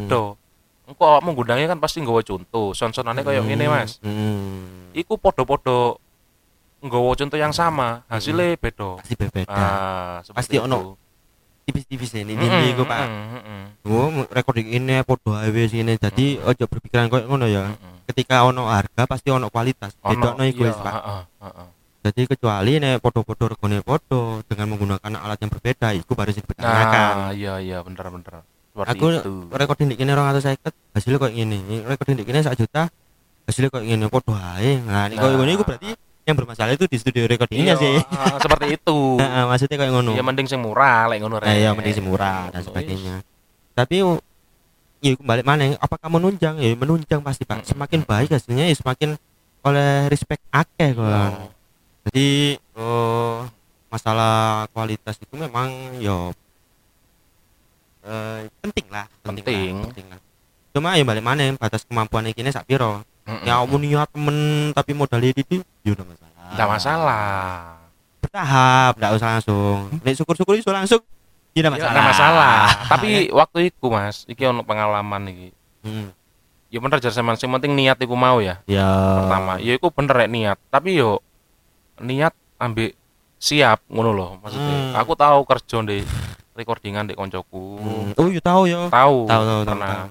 Beda. 0.88 0.90
Engko 0.90 1.04
awakmu 1.04 1.30
ngundangnya 1.36 1.68
kan 1.68 1.80
pasti 1.80 2.00
nggawa 2.00 2.24
contoh, 2.24 2.72
son-sonane 2.72 3.20
koyo 3.22 3.44
Mm, 3.44 3.48
ngene 3.52 3.66
Mas. 3.68 4.00
mm. 4.00 4.96
Iku 4.96 5.20
podo-podo 5.20 6.00
nggawa 6.80 7.12
contoh 7.14 7.36
yang 7.36 7.52
sama, 7.52 8.08
hasilnya 8.08 8.56
beda. 8.56 8.96
pasti 8.98 9.14
berbeda 9.14 9.52
Ah, 9.52 10.24
Pasti 10.24 10.56
itu. 10.56 10.64
ono 10.64 10.96
tipis-tipis 11.68 12.16
ini 12.16 12.32
ini 12.32 12.72
iku 12.72 12.88
Pak 12.88 13.00
mm-mm, 13.04 13.44
mm-mm, 13.84 13.92
oh 13.92 14.24
recording 14.32 14.72
ini 14.72 15.04
podo 15.04 15.36
ae 15.36 15.52
sini 15.68 16.00
jadi 16.00 16.40
ojo 16.40 16.64
berpikiran 16.64 17.12
koyo 17.12 17.28
ngono 17.28 17.44
ya 17.44 17.68
mm-mm. 17.68 18.08
ketika 18.08 18.48
ono 18.48 18.72
harga 18.72 19.04
pasti 19.04 19.36
ono 19.36 19.52
kualitas 19.52 19.92
Ono, 20.00 20.16
bedokno 20.16 20.48
iku 20.48 20.64
iya, 20.64 20.72
Pak 20.72 20.96
jadi 22.08 22.22
kecuali 22.24 22.80
nek 22.80 23.04
podo-podo 23.04 23.52
regane 23.52 23.84
podo 23.84 24.40
dengan 24.48 24.68
menggunakan 24.72 25.12
alat 25.12 25.44
yang 25.44 25.52
berbeda 25.52 25.92
itu 25.92 26.08
baru 26.08 26.32
dipertanyakan 26.32 27.12
Nah, 27.20 27.32
iya 27.36 27.60
iya 27.60 27.84
bener 27.84 28.16
bener. 28.16 28.48
Seperti 28.78 28.94
aku 28.94 29.06
itu. 29.10 29.34
recording 29.52 29.88
di 29.90 29.96
kene 29.96 30.14
250 30.14 30.70
hasilnya 30.94 31.18
kok 31.18 31.32
ngene 31.32 31.58
recording 31.84 32.16
di 32.16 32.24
kene 32.24 32.40
1 32.40 32.54
juta 32.54 32.84
hasilnya 33.44 33.70
kok 33.70 33.82
ngene 33.82 34.06
podo 34.08 34.32
ae 34.32 34.78
nah 34.80 35.10
nek 35.10 35.18
koyo 35.18 35.28
Nah. 35.28 35.38
ngono 35.40 35.52
iku 35.52 35.64
berarti 35.64 35.90
yang 36.24 36.36
bermasalah 36.36 36.72
itu 36.72 36.86
di 36.86 36.98
studio 36.98 37.24
recordingnya 37.24 37.74
Iya, 37.74 37.76
sih 37.76 37.96
ah, 38.14 38.38
seperti 38.38 38.76
itu. 38.76 38.98
Heeh, 39.24 39.44
maksudnya 39.46 39.78
kayak 39.78 39.92
ngono 39.92 40.12
Ya 40.12 40.22
mending 40.22 40.46
sing 40.46 40.60
murah 40.60 41.08
lek 41.08 41.18
ngono 41.20 41.40
Nah, 41.40 41.50
ya 41.50 41.72
mending 41.72 41.94
sing 41.94 42.06
murah 42.06 42.52
dan 42.52 42.62
sebagainya. 42.62 43.24
Tapi 43.72 44.04
ya 45.00 45.14
balik 45.18 45.46
mana? 45.46 45.74
Apakah 45.78 46.10
menunjang? 46.10 46.58
Ya 46.58 46.74
menunjang 46.74 47.22
pasti 47.22 47.46
pak. 47.46 47.64
Semakin 47.64 48.04
baik 48.04 48.30
hasilnya 48.30 48.66
ya 48.66 48.76
semakin 48.76 49.16
oleh 49.64 50.06
respect 50.08 50.44
akeh 50.50 50.92
wis. 50.92 51.00
kan. 51.00 51.32
Oh, 51.34 51.50
Jadi 52.06 52.28
oh, 52.76 53.36
masalah 53.88 54.36
kualitas 54.70 55.16
itu 55.16 55.32
memang 55.32 55.70
ya 55.98 56.32
eh, 58.08 58.40
penting 58.60 58.88
lah, 58.88 59.06
Penting. 59.22 59.74
lah, 59.76 59.86
penting 59.92 60.08
lah. 60.08 60.20
Cuma 60.72 60.94
ya 60.94 61.04
balik 61.04 61.22
mana? 61.22 61.44
Batas 61.54 61.84
kemampuan 61.84 62.26
ini 62.26 62.48
sak 62.48 62.64
piro? 62.64 63.04
mm-mm. 63.26 63.44
Ya 63.44 63.60
mau 63.60 63.76
niat 63.76 64.08
temen 64.08 64.38
tapi 64.72 64.92
modalnya 64.94 65.32
itu 65.32 65.60
ya 65.82 65.92
udah 65.92 66.06
masalah. 66.06 66.44
Nggak 66.48 66.70
masalah. 66.70 67.28
Bertahap, 68.18 68.92
nggak 68.96 69.12
usah 69.14 69.28
langsung. 69.34 69.78
Nek 70.00 70.14
syukur-syukur 70.14 70.56
iso 70.56 70.72
langsung. 70.72 71.02
Tidak 71.52 71.68
Ya, 71.68 71.74
masalah. 71.74 71.92
nggak 71.92 72.08
masalah. 72.08 72.58
Tapi 72.94 73.10
waktu 73.30 73.60
itu 73.68 73.86
Mas, 73.88 74.24
iki 74.26 74.44
ono 74.44 74.62
pengalaman 74.62 75.28
iki. 75.28 75.50
Hmm. 75.82 76.10
Ya 76.68 76.78
bener 76.78 77.00
jar 77.00 77.10
sampean 77.10 77.36
sing 77.36 77.50
penting 77.50 77.74
niat 77.74 77.98
iku 77.98 78.14
mau 78.14 78.38
ya. 78.38 78.60
Ya. 78.64 78.86
Pertama, 79.24 79.58
ya 79.58 79.74
iku 79.74 79.90
bener 79.90 80.14
rek 80.16 80.30
niat. 80.30 80.58
Tapi 80.68 80.96
yo 80.96 81.20
niat 81.98 82.32
ambek 82.58 82.94
siap 83.38 83.82
ngono 83.88 84.12
loh 84.12 84.30
maksudnya. 84.38 84.94
Hmm. 84.94 85.02
Aku 85.02 85.14
tahu 85.14 85.42
kerja 85.44 85.78
di 85.82 86.00
recordingan 86.58 87.06
di 87.06 87.14
koncoku. 87.14 87.78
Hmm. 87.78 88.18
Oh, 88.18 88.28
iya 88.28 88.42
tahu 88.42 88.66
ya. 88.66 88.90
Tahu. 88.90 89.18
Tahu 89.24 89.44
tahu 89.46 89.62
tahu. 89.62 89.74
pernah. 89.78 90.10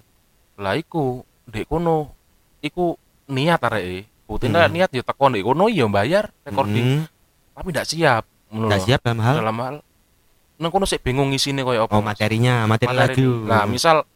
Lah 0.56 0.74
iku 0.74 1.04
ndek 1.44 1.66
kono 1.66 2.14
iku 2.62 2.94
niat 3.26 3.58
areke. 3.60 4.06
Buktinya 4.24 4.64
Hmm. 4.64 4.72
niat 4.72 4.90
ya 4.90 5.02
teko 5.02 5.26
ndek 5.26 5.42
kono 5.42 5.66
ya 5.66 5.86
bayar 5.86 6.30
recording, 6.42 7.02
Hmm. 7.02 7.10
tapi 7.52 7.68
ndak 7.70 7.86
siap. 7.86 8.24
Loh. 8.46 8.70
siap 8.72 9.02
dalam 9.02 9.18
hal 9.20 9.34
Dalam 9.42 9.56
hal 9.58 9.76
nang 10.56 10.70
kono 10.70 10.86
sik 10.86 11.02
bingung 11.02 11.34
isine 11.34 11.60
koyo 11.60 11.84
apa. 11.84 11.98
oh 11.98 12.00
materinya, 12.00 12.62
materi, 12.64 12.94
Materi. 12.94 13.20
lagu. 13.20 13.44
Nah, 13.44 13.66
misal 13.66 14.06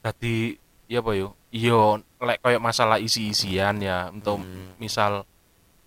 tadi 0.00 0.56
ya 0.86 0.98
apa 0.98 1.12
yo? 1.12 1.36
Yo 1.48 1.96
lek 2.18 2.40
koyo 2.40 2.58
masalah 2.58 2.96
isi-isian 2.96 3.78
ya 3.78 4.08
untuk 4.08 4.40
Hmm. 4.40 4.74
misal 4.76 5.22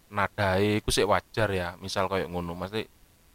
nadae 0.08 0.80
iku 0.80 0.90
sik 0.90 1.06
wajar 1.06 1.50
ya. 1.50 1.68
Misal 1.78 2.06
koyo 2.06 2.28
ngono, 2.28 2.54
mesti 2.54 2.86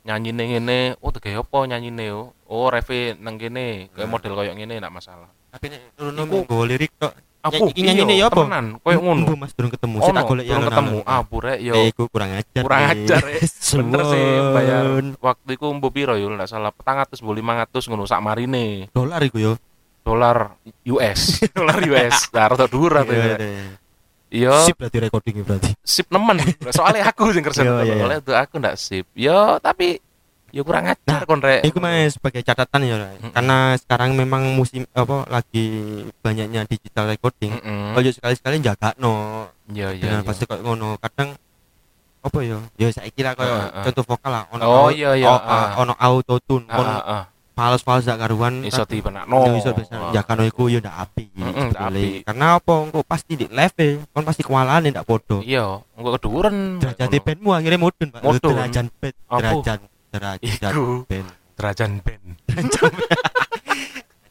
nyanyine 0.06 0.42
ngene, 0.54 0.78
oh 1.02 1.10
tege 1.10 1.34
apa 1.34 1.58
nyanyine 1.66 2.14
oh. 2.14 2.30
Oh, 2.46 2.70
reve 2.70 3.18
nang 3.18 3.42
kene, 3.42 3.90
kayak 3.90 4.06
model 4.06 4.38
koyo 4.38 4.54
ngene 4.54 4.78
ndak 4.78 4.94
masalah. 4.94 5.26
Tapi 5.50 5.66
Iku- 5.98 6.46
nggo 6.46 6.62
lirik 6.62 6.94
tok. 6.94 7.10
Aku 7.46 7.70
iki 7.70 7.82
nyanyine 7.82 8.18
ya 8.18 8.26
apa? 8.30 8.42
Temenan, 8.42 8.78
koyo 8.82 8.98
ngono. 9.02 9.34
Mas 9.34 9.54
durung 9.54 9.70
ketemu. 9.74 10.02
Tak 10.02 10.10
Ono, 10.14 10.20
golek 10.26 10.44
ya 10.46 10.56
ketemu. 10.62 10.98
Ah, 11.06 11.22
burek 11.26 11.58
yo. 11.62 11.74
Eh, 11.74 11.90
iku 11.90 12.06
kurang 12.10 12.30
ajar. 12.38 12.62
Kurang 12.62 12.82
eh. 12.86 12.90
ajar, 12.94 13.22
eh. 13.34 13.42
Bener 13.82 14.02
sih 14.06 14.24
bayar 14.54 14.84
waktu 15.18 15.50
itu 15.58 15.66
mbo 15.66 15.88
piro 15.90 16.14
yo 16.14 16.30
salah 16.46 16.70
400 16.70 17.18
mbo 17.18 17.34
500 17.34 17.90
ngono 17.90 18.04
sak 18.06 18.22
marine 18.22 18.86
Dolar 18.94 19.18
iku 19.26 19.38
yo. 19.42 19.52
dolar 20.06 20.54
US 20.86 21.42
dolar 21.56 21.82
US 21.82 22.30
nah 22.30 22.46
Iya, 22.46 22.62
atuh 22.62 22.78
iya. 23.10 23.34
Yo 24.36 24.52
Sip 24.62 24.76
berarti 24.76 24.98
recording 25.00 25.40
berarti. 25.40 25.72
sip 25.80 26.06
nemen 26.06 26.36
soalnya 26.68 27.08
aku 27.08 27.32
sing 27.32 27.40
kerja 27.40 27.60
Iya, 27.60 27.72
iya, 27.72 27.82
iya. 27.82 27.94
soalnya 27.96 28.20
tuh 28.20 28.34
aku 28.34 28.54
ndak 28.56 28.76
sip 28.76 29.06
yo 29.12 29.56
tapi 29.58 29.96
yo 30.48 30.62
kurang 30.62 30.86
ajar 30.86 31.24
kon 31.24 31.38
rek 31.38 31.62
Iku 31.62 31.78
mas 31.78 32.14
sebagai 32.14 32.40
catatan 32.40 32.80
ya, 32.82 32.96
Ray. 32.96 33.16
Mm-mm. 33.18 33.28
karena 33.30 33.56
sekarang 33.76 34.12
memang 34.12 34.52
musim 34.52 34.88
apa 34.90 35.26
lagi 35.26 35.66
banyaknya 36.18 36.64
digital 36.64 37.06
recording. 37.06 37.52
Heeh. 37.52 37.92
Ojo 37.92 38.08
sekali-sekali 38.10 38.60
jaga 38.60 38.96
no 38.96 39.44
Iya 39.66 39.90
iya. 39.90 40.00
dengan 40.02 40.20
iya. 40.20 40.24
pasti 40.24 40.44
kok 40.44 40.56
ngono. 40.58 40.96
Kadang 40.96 41.36
apa 42.22 42.38
ya? 42.40 42.56
Ya 42.74 42.88
saya 42.88 43.10
kira 43.10 43.32
koyo 43.32 43.46
Heeh, 43.48 43.68
heeh. 43.68 43.84
contoh 43.84 44.04
vokal 44.06 44.30
lah. 44.32 44.44
Ono 44.50 44.62
Oh, 44.62 44.88
iya, 44.88 45.12
iya, 45.14 45.28
o- 45.28 45.36
a- 45.36 45.44
ah. 45.44 45.68
ono 45.76 45.92
auto 45.94 46.40
tune, 46.40 46.64
Ah, 46.66 46.78
ono 46.78 46.92
fals-fals 47.56 48.04
gak 48.04 48.20
karuan. 48.20 48.60
Iso 48.60 48.84
kadang- 48.84 48.92
dipenakno. 48.92 49.36
Ya 49.48 49.52
iso 49.56 49.70
bisa 49.72 49.96
jaga 50.12 50.32
no 50.36 50.44
iku 50.44 50.68
ya 50.68 50.78
ndak 50.84 50.96
api. 51.08 51.24
Sebetulnya. 51.32 51.88
api. 51.88 52.06
Karena 52.28 52.46
apa? 52.60 52.72
Engko 52.84 53.00
pasti 53.02 53.32
di 53.32 53.46
live 53.48 53.88
kon 54.12 54.24
pasti 54.28 54.44
kewalahan 54.44 54.84
ndak 54.84 55.08
podo. 55.08 55.40
Iya, 55.40 55.80
engko 55.96 56.10
keduren. 56.20 56.76
Derajat 56.78 57.08
bandmu 57.24 57.50
akhirnya 57.56 57.80
mudun, 57.80 58.08
Pak. 58.12 58.20
Mudun. 58.20 58.52
Derajat 58.52 58.86
band, 59.00 59.16
derajat 59.32 59.80
derajat 60.12 60.72
band. 61.08 61.28
derajan 61.56 61.90
band. 62.04 62.24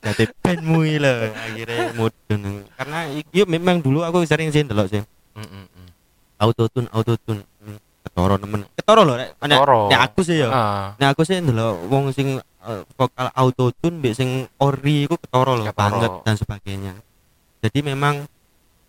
Jadi 0.05 0.23
bandmu 0.37 0.85
iki 0.85 0.97
lho 1.01 1.13
akhirnya 1.33 1.81
mudun. 1.97 2.41
Karena 2.77 2.99
iki 3.09 3.41
yo 3.41 3.49
memang 3.49 3.81
dulu 3.81 4.05
aku 4.05 4.21
sering 4.29 4.53
sih 4.53 4.61
ndelok 4.61 4.85
sih. 4.93 5.01
Heeh. 5.33 5.65
Auto 6.37 6.69
tune, 6.69 6.85
auto 6.93 7.17
tune. 7.17 7.41
Ketoro 8.05 8.37
nemen. 8.37 8.69
Ketoro 8.77 9.01
lho 9.01 9.17
rek. 9.17 9.33
Nek 9.41 9.57
Ketoro. 9.57 9.81
nek 9.89 9.99
aku 10.05 10.19
sih 10.21 10.45
ya. 10.45 10.49
Nek 11.01 11.17
aku 11.17 11.25
sih 11.25 11.41
ndelok 11.41 11.89
wong 11.89 12.13
sing 12.13 12.37
eh, 12.65 12.81
vokal 12.91 13.27
auto 13.31 13.69
tune 13.71 13.97
mbek 13.97 14.13
sing 14.13 14.29
ori 14.57 15.05
iku 15.05 15.15
ketoro 15.15 15.55
lho 15.55 15.65
Ketoro. 15.65 15.77
banget 15.77 16.11
dan 16.21 16.35
sebagainya. 16.35 16.93
Jadi 17.59 17.79
memang 17.81 18.25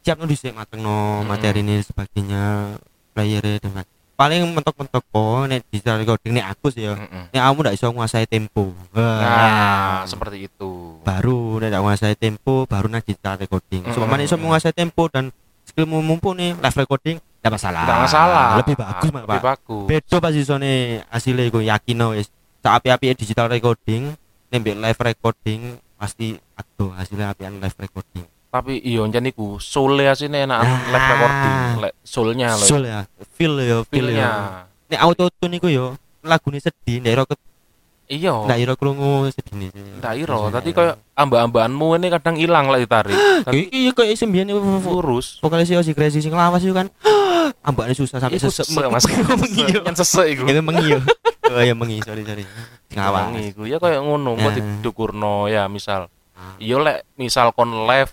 siap 0.01 0.17
nu 0.17 0.25
dhisik 0.25 0.53
matengno 0.53 1.21
Mm-mm. 1.21 1.27
materi 1.27 1.61
ini 1.61 1.81
sebagainya 1.81 2.77
player 3.11 3.59
dan 3.59 3.85
paling 4.15 4.49
mentok-mentok 4.49 5.05
po 5.07 5.45
nek 5.45 5.67
digital 5.67 5.99
recording 5.99 6.33
nek 6.33 6.49
aku 6.51 6.71
sih 6.71 6.85
ya. 6.85 6.95
heeh. 6.95 7.25
Nek 7.31 7.43
kamu 7.43 7.59
ndak 7.61 7.75
iso 7.75 7.87
nguasai 7.87 8.25
tempo. 8.25 8.73
Nah, 8.91 9.21
Wah. 9.21 9.97
seperti 10.05 10.47
itu. 10.47 11.01
baru 11.03 11.59
nek 11.59 11.69
ndak 11.69 11.83
nguasai 11.83 12.15
tempo 12.15 12.65
baru 12.65 12.87
nak 12.87 13.03
digital 13.03 13.37
recording. 13.37 13.83
Mm-mm. 13.83 13.93
Cuma 13.93 14.17
iso 14.19 14.37
menguasai 14.37 14.73
tempo 14.73 15.05
dan 15.07 15.29
skillmu 15.65 16.01
mumpuni 16.01 16.55
live 16.55 16.79
recording 16.79 17.17
ndak 17.41 17.53
masalah. 17.53 17.85
Nggak 17.85 18.01
masalah. 18.03 18.47
Lebih 18.57 18.75
bagus 18.75 19.09
malah, 19.11 19.25
Lebih 19.27 19.37
Pak. 19.37 19.45
bagus. 19.45 19.85
Bedo 19.87 20.17
pas 20.17 20.33
isone 20.33 20.73
hasilnya 21.07 21.45
iku 21.45 21.61
yakin 21.61 21.99
wis. 22.13 22.29
Sak 22.67 22.83
api-api 22.83 23.15
digital 23.15 23.47
recording, 23.47 24.11
nembek 24.51 24.75
live 24.75 24.99
recording 24.99 25.79
pasti 25.95 26.35
aduh 26.35 26.91
hasilnya 26.99 27.31
apian 27.31 27.63
live 27.63 27.79
recording. 27.79 28.27
Tapi 28.51 28.83
iya 28.83 29.07
jan 29.07 29.23
iku 29.23 29.63
soul 29.63 30.03
asine 30.03 30.51
enak 30.51 30.59
Ah. 30.59 30.83
live 30.91 31.07
recording, 31.07 31.55
lek 31.79 31.93
soulnya 32.03 32.59
lho. 32.59 32.67
Soul 32.67 32.91
ya, 32.91 33.07
feel 33.39 33.55
ya, 33.63 33.87
feel 33.87 34.11
ya. 34.11 34.67
Nek 34.91 34.99
auto 34.99 35.31
tune 35.31 35.63
iku 35.63 35.71
yo 35.71 35.95
lagune 36.27 36.59
sedih, 36.59 36.99
nek 36.99 37.11
ira 37.15 37.23
ke- 37.23 37.39
Iya. 38.11 38.35
ndak 38.51 38.59
ira 38.59 38.75
krungu 38.75 39.31
sedih. 39.31 39.71
Ndak 40.03 40.15
iro, 40.19 40.51
tadi 40.51 40.75
koyo 40.75 40.99
amba-ambaanmu 41.15 42.03
ini 42.03 42.11
kadang 42.11 42.35
ilang 42.35 42.67
lek 42.67 42.91
ditarik. 42.91 43.15
Tadi 43.47 43.63
iki 43.71 43.95
koyo 43.95 44.11
sembian 44.11 44.51
lurus. 44.83 45.39
vokalis 45.39 45.71
si 45.71 45.95
Crazy 45.95 46.19
sing 46.19 46.35
lawas 46.35 46.67
itu 46.67 46.75
kan 46.75 46.91
ambaknya 47.71 47.95
susah 47.95 48.19
sampai 48.19 48.43
sesek 48.43 48.67
Mas. 48.91 49.07
yo. 49.71 49.87
Yang 49.87 50.03
sesek 50.03 50.35
iku. 50.35 50.51
itu 50.51 50.63
mengi 50.67 50.99
yo 50.99 51.01
oh 51.57 51.63
ya 51.63 51.73
mengi 51.73 51.99
sorry 52.01 52.23
sorry. 52.23 52.45
Ngawas 52.93 53.23
Wangi 53.27 53.43
iku. 53.51 53.63
Ya 53.65 53.77
koyo 53.77 53.99
ngono, 53.99 54.37
kok 54.37 54.45
Nah. 54.45 54.55
didukurno 54.55 55.35
ya 55.47 55.67
misal. 55.67 56.13
Iya 56.57 56.77
lek 56.79 56.99
misal 57.17 57.51
kon 57.51 57.89
live 57.89 58.13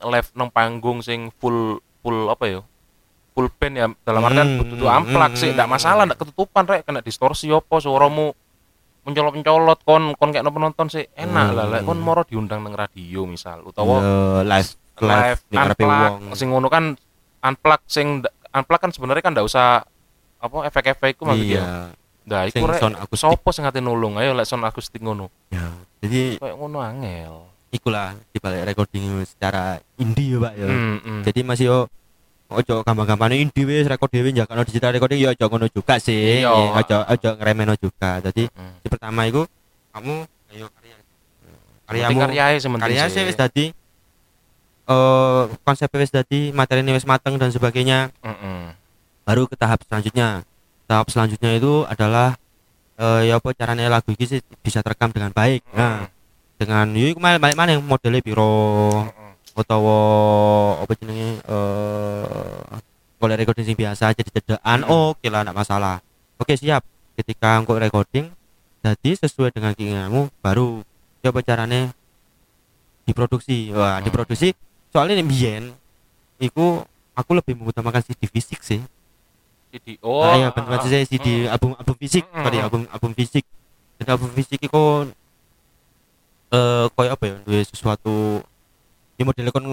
live 0.00 0.28
nang 0.32 0.48
panggung 0.48 1.02
sing 1.02 1.34
full 1.36 1.78
full 2.00 2.30
apa 2.30 2.44
ya? 2.46 2.60
Full 3.32 3.50
band 3.52 3.74
ya. 3.74 3.86
Dalam 4.00 4.22
artian 4.22 4.48
Hmm, 4.48 4.58
butuh 4.64 4.88
amplak 4.88 5.34
sih, 5.34 5.50
hmm, 5.50 5.56
ndak 5.56 5.68
masalah, 5.68 6.02
ndak 6.04 6.16
ketutupan 6.16 6.64
rek, 6.64 6.82
kena 6.82 7.00
distorsi 7.00 7.50
apa 7.50 7.76
suaramu 7.76 8.32
mencolot-mencolot 9.02 9.78
kon 9.82 10.14
kon 10.14 10.30
kayak 10.30 10.46
penonton 10.46 10.86
sih. 10.88 11.04
Enak 11.12 11.46
lah 11.52 11.66
lek 11.68 11.82
kon 11.82 11.94
Hmm. 11.94 12.06
moro 12.06 12.22
diundang 12.22 12.62
nang 12.62 12.72
radio 12.72 13.22
misal. 13.24 13.62
Utawa 13.62 13.98
Yo, 13.98 14.16
live 14.42 14.70
live 14.96 15.40
di 15.44 15.54
ngarepe 15.54 15.84
unplug. 15.84 16.32
sing 16.32 16.48
ngono 16.48 16.66
kan 16.66 16.84
unplug 17.40 17.80
sing 17.84 18.24
unplug 18.48 18.80
kan 18.80 18.90
sebenarnya 18.90 19.20
kan 19.20 19.32
ndak 19.32 19.44
usah 19.44 19.84
apa 20.36 20.56
efek-efek 20.64 21.14
iku 21.14 21.22
maksudnya. 21.24 21.60
Iya 21.60 21.68
Nah, 22.26 22.42
iku 22.44 22.58
rek 22.60 22.78
sound 22.78 22.96
akustik 22.96 23.22
sopo 23.24 23.48
sing 23.50 23.62
ate 23.62 23.78
nulung 23.78 24.16
ayo 24.16 24.34
lek 24.34 24.44
sound 24.44 24.62
akustik 24.62 24.98
ngono. 24.98 25.30
ya 25.46 25.62
jadi 25.98 26.36
Kayak 26.36 26.56
ngono 26.56 26.78
angel. 26.80 27.34
ikulah 27.68 28.14
dibalik 28.30 28.62
recording 28.64 29.04
secara 29.22 29.78
indie 29.94 30.32
ya 30.32 30.38
pak 30.40 30.52
ya 30.54 30.66
Hmm, 30.66 30.96
hmm. 30.98 31.20
jadi 31.22 31.40
masih 31.42 31.64
yo 31.66 31.78
ojo 32.46 32.74
gampang-gampang 32.80 33.34
indie 33.36 33.62
wis 33.62 33.84
rekod 33.84 34.08
dhewe 34.08 34.30
njakno 34.30 34.62
digital 34.62 34.90
recording 34.90 35.18
ya 35.18 35.30
ojo 35.30 35.44
ngono 35.46 35.66
juga 35.68 35.98
sih 35.98 36.40
Iya. 36.40 36.48
Eh, 36.48 36.68
ojo 36.74 36.96
ojo 37.04 37.28
ngremeno 37.36 37.74
juga 37.74 38.18
jadi 38.20 38.48
Hmm. 38.48 38.74
yang 38.80 38.90
pertama 38.90 39.20
itu 39.24 39.42
kamu 39.92 40.14
ayo 40.50 40.66
karya 40.72 40.96
Karyamu 41.86 42.18
karyae 42.20 42.56
sementing 42.56 42.82
karya 42.82 43.06
sih. 43.06 43.22
wis 43.22 43.36
dadi 43.36 43.64
eh 44.84 45.42
konsep 45.60 45.90
wis 45.92 46.10
dadi 46.10 46.50
materi 46.50 46.82
wis 46.86 47.04
mateng 47.04 47.34
dan 47.34 47.50
sebagainya 47.50 48.10
Heeh. 48.20 48.74
baru 49.22 49.44
ke 49.44 49.54
tahap 49.54 49.82
selanjutnya 49.84 50.46
tahap 50.86 51.06
selanjutnya 51.10 51.58
itu 51.58 51.82
adalah 51.86 52.38
eh 52.96 53.28
ya 53.28 53.36
apa 53.36 53.52
caranya 53.52 53.92
lagu 53.92 54.08
ini 54.14 54.24
sih 54.24 54.40
bisa 54.64 54.80
terekam 54.80 55.12
dengan 55.12 55.30
baik. 55.34 55.60
Nah 55.76 56.08
dengan 56.56 56.88
yuk 56.96 57.20
balik 57.20 57.42
balik 57.42 57.56
mana 57.58 57.76
yang 57.76 57.84
modelnya? 57.84 58.24
Biro 58.24 59.04
utawa 59.56 59.98
apa 60.84 60.92
jenenge 60.96 61.40
eh 61.44 62.78
kalau 63.16 63.32
recording 63.32 63.64
sing 63.64 63.76
biasa 63.76 64.12
jadi 64.12 64.28
cedaan 64.28 64.84
Hmm. 64.84 65.12
oke 65.12 65.26
lah 65.28 65.40
enggak 65.44 65.56
masalah. 65.56 65.96
Oke 66.40 66.56
siap. 66.56 66.84
Ketika 67.16 67.56
engkau 67.56 67.76
recording 67.80 68.28
jadi 68.84 69.10
sesuai 69.16 69.50
dengan 69.56 69.72
keinginanmu 69.72 70.28
baru 70.44 70.84
coba 71.24 71.40
caranya? 71.40 71.90
Diproduksi. 73.06 73.72
Wah 73.72 73.98
Hmm. 73.98 74.04
diproduksi. 74.04 74.52
Soalnya 74.92 75.20
nih 75.20 75.26
biyen 75.26 75.64
iku 76.40 76.84
aku 77.16 77.30
lebih 77.32 77.56
mengutamakan 77.56 78.04
CD 78.04 78.28
fisik 78.28 78.60
sih 78.60 78.80
CD. 79.76 80.00
Oh. 80.00 80.20
oh, 80.20 80.34
iya 80.34 80.48
benar 80.48 80.80
saya 80.80 81.04
CD 81.04 81.44
Hmm. 81.44 81.52
album 81.52 81.70
album 81.74 81.96
fisik 81.96 82.24
Hmm. 82.26 82.42
sorry 82.42 82.58
album 82.58 82.82
album 82.88 83.12
fisik 83.12 83.44
dan 83.96 84.06
album 84.10 84.30
fisik 84.32 84.58
itu 84.58 84.82
eh 86.48 86.86
koyo 86.90 87.10
apa 87.10 87.24
ya 87.24 87.34
duwe 87.42 87.60
sesuatu 87.62 88.40
ya 89.14 89.22
modelnya 89.22 89.50
kan 89.50 89.64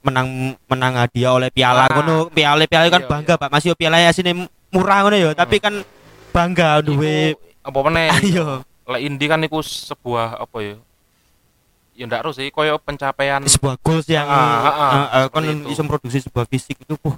menang 0.00 0.28
menang 0.64 0.92
hadiah 0.96 1.32
oleh 1.32 1.48
piala 1.48 1.84
Ah. 1.84 1.92
ngono 1.92 2.16
piala 2.28 2.64
piala 2.64 2.88
kan 2.88 3.02
Iya, 3.02 3.08
bangga 3.08 3.34
pak 3.36 3.50
masih 3.50 3.72
piala 3.74 3.98
ya 3.98 4.10
sini 4.10 4.32
murah 4.68 5.02
ngono 5.02 5.16
ya 5.16 5.30
tapi 5.32 5.58
kan 5.58 5.80
bangga 6.30 6.80
duwe 6.80 7.36
apa 7.60 7.78
meneh? 7.82 8.08
ayo 8.12 8.64
Lek 8.90 9.02
indie 9.02 9.26
kan 9.26 9.38
iku 9.38 9.60
sebuah 9.60 10.40
apa 10.40 10.56
ya? 10.60 10.74
Ya 11.92 12.04
ndak 12.04 12.24
harus 12.24 12.34
sih 12.34 12.50
koyo 12.50 12.74
pencapaian 12.76 13.38
sebuah 13.44 13.78
goals 13.78 14.08
yang 14.08 14.24
Ah, 14.24 14.34
ah, 14.34 14.66
ah. 14.66 14.90
eh, 14.90 15.06
eh, 15.16 15.26
kan 15.28 15.42
itu. 15.44 15.68
bisa 15.68 15.82
produksi 15.84 16.18
sebuah 16.20 16.44
fisik 16.44 16.74
itu 16.76 16.98
wah 16.98 17.14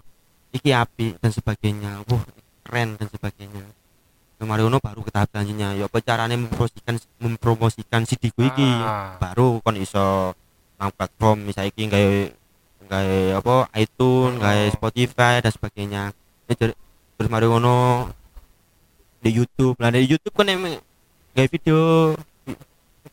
iki 0.52 0.70
api 0.70 1.16
dan 1.18 1.32
sebagainya. 1.32 2.04
Wah 2.06 2.22
keren 2.62 2.94
dan 3.00 3.08
sebagainya. 3.08 3.64
Kemarin 4.38 4.68
ngono 4.68 4.78
baru 4.82 5.00
ke 5.06 5.10
tahap 5.14 5.30
selanjutnya 5.30 5.78
ya 5.78 5.86
apa 5.86 5.98
caranya 6.02 6.34
mempromosikan 6.34 6.94
mempromosikan 7.22 8.02
CD 8.04 8.34
ku 8.34 8.42
iki? 8.42 8.66
Ah. 8.66 9.14
baru 9.22 9.62
kon 9.62 9.78
iso 9.78 10.34
nang 10.76 10.90
platform. 10.92 11.46
Misalnya 11.46 11.70
iki 11.70 11.82
gawe 11.88 12.10
gawe 12.90 13.20
apa 13.38 13.54
iTunes 13.80 14.36
gawe 14.38 14.62
Oh. 14.68 14.72
Spotify 14.74 15.40
dan 15.40 15.52
sebagainya. 15.54 16.02
Ya, 16.50 16.54
terus 17.16 17.28
mari 17.30 17.46
ngono 17.46 18.10
di 19.22 19.30
YouTube. 19.30 19.78
Lah 19.78 19.94
di 19.94 20.04
YouTube 20.04 20.34
kan 20.34 20.50
emang 20.50 20.76
gawe 21.32 21.48
video 21.48 22.12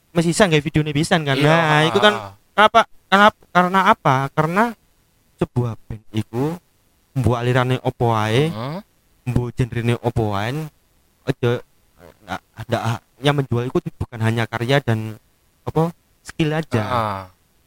masih 0.09 0.33
bisa 0.33 0.49
gawe 0.49 0.63
video 0.65 0.81
nih 0.81 0.95
bisa 0.97 1.15
kan? 1.21 1.37
Iya, 1.37 1.55
nah 1.55 1.81
itu 1.85 1.99
kan 2.01 2.13
kenapa 2.57 2.79
kenapa 3.07 3.39
karena 3.53 3.79
apa? 3.93 4.15
Karena 4.33 4.63
sebuah 5.37 5.77
band 5.87 6.03
itu 6.11 6.57
membuat 7.19 7.43
alirannya 7.43 7.77
opo 7.81 8.15
wae 8.15 8.47
Heeh. 8.47 8.79
membuat 9.27 9.51
genrenya 9.53 9.95
opo 9.99 10.31
wae 10.31 10.55
aja 11.27 11.51
nggak 12.23 12.39
ada 12.55 12.77
yang 13.19 13.35
menjual 13.35 13.67
itu 13.67 13.91
bukan 13.99 14.19
hanya 14.23 14.47
karya 14.47 14.79
dan 14.79 15.19
apa 15.67 15.91
skill 16.23 16.55
aja 16.55 16.81
Ah. 16.81 17.21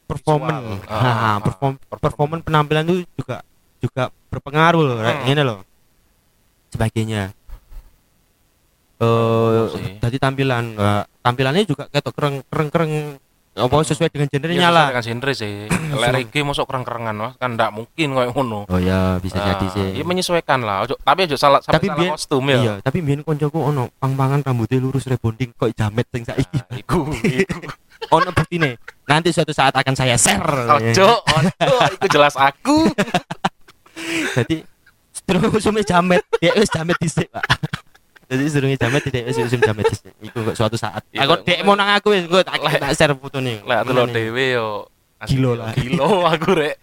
performan 0.08 0.80
nah, 0.88 1.36
ah. 1.36 1.36
perform 1.38 1.76
performan 1.92 2.40
penampilan 2.40 2.84
itu 2.86 3.04
juga 3.14 3.44
juga 3.78 4.02
berpengaruh 4.32 4.82
loh 4.82 4.98
Hmm. 4.98 5.24
gini 5.24 5.42
loh 5.42 5.60
sebagainya 6.68 7.36
eh 9.02 9.62
sih. 9.68 9.98
tadi 9.98 10.16
tampilan 10.16 10.64
eh, 10.72 11.02
tampilannya 11.20 11.62
juga 11.66 11.90
kayak 11.90 12.06
kereng 12.08 12.36
kereng 12.46 12.68
kereng 12.70 12.92
apa 13.52 13.76
sesuai 13.78 14.08
dengan 14.08 14.28
genrenya 14.28 14.58
Ya, 14.58 14.68
lah 14.68 14.88
sesuai 14.88 14.96
dengan 14.96 15.04
genre 15.04 15.32
sih. 15.34 15.54
Lek 16.00 16.10
reggae 16.10 16.40
mosok 16.40 16.64
kereng-kerengan 16.64 17.12
mas 17.12 17.34
kan 17.36 17.52
ndak 17.52 17.68
mungkin 17.70 18.08
koyo 18.10 18.30
ngono. 18.30 18.60
oh 18.64 18.80
ya 18.80 19.18
bisa 19.18 19.36
jadi 19.36 19.60
Ah, 19.60 19.70
sih 19.70 19.88
Ya 19.92 20.02
menyesuaikan 20.02 20.60
lah. 20.60 20.82
Ojo, 20.82 20.96
tapi 20.98 21.24
ojo 21.24 21.36
salah 21.36 21.60
Tapi 21.60 21.84
salah 21.86 22.16
kostum 22.16 22.44
ya. 22.46 22.56
iya 22.58 22.74
tapi 22.80 22.98
biyen 22.98 23.20
koncoku 23.20 23.58
ono 23.58 23.92
pang-pangan 23.94 24.40
rambutnya 24.42 24.78
lurus 24.78 25.04
rebonding 25.04 25.52
kok 25.52 25.68
jamet 25.70 26.08
sing 26.08 26.24
saiki 26.24 26.58
Ah, 26.58 26.74
iku 26.74 27.12
iku. 27.12 27.60
ono 28.14 28.30
buktine 28.30 28.80
nanti 29.04 29.28
suatu 29.28 29.52
saat 29.52 29.70
akan 29.70 29.94
saya 29.94 30.16
share 30.16 30.72
Ojo, 30.72 31.20
ojo, 31.20 31.76
iku 31.92 32.06
jelas 32.08 32.32
aku. 32.34 32.88
jadi 34.36 34.64
terus 35.22 35.44
usume 35.54 35.80
jamet 35.82 36.24
ya 36.38 36.56
wis 36.56 36.66
jamet 36.66 36.96
dhisik 36.98 37.28
Pak 37.28 37.44
jadi 38.32 38.42
sedurunge 38.48 38.76
jamet 38.80 39.02
tidak 39.04 39.22
wis 39.28 39.36
usum 39.44 39.60
jamet 39.60 39.84
iku 40.24 40.38
kok 40.48 40.56
suatu 40.56 40.80
saat 40.80 41.04
aku 41.04 41.44
dek 41.44 41.60
mau 41.62 41.76
nang 41.76 41.92
aku 41.92 42.16
wis 42.16 42.24
engko 42.24 42.40
tak 42.40 42.56
tak 42.80 42.96
share 42.96 43.12
fotone 43.12 43.60
Lek 43.60 43.78
delok 43.84 44.08
dhewe 44.08 44.44
yo 44.56 44.88
yo, 45.28 45.50
lah. 45.54 45.70
Gilo 45.76 46.24
aku 46.24 46.50
rek. 46.56 46.76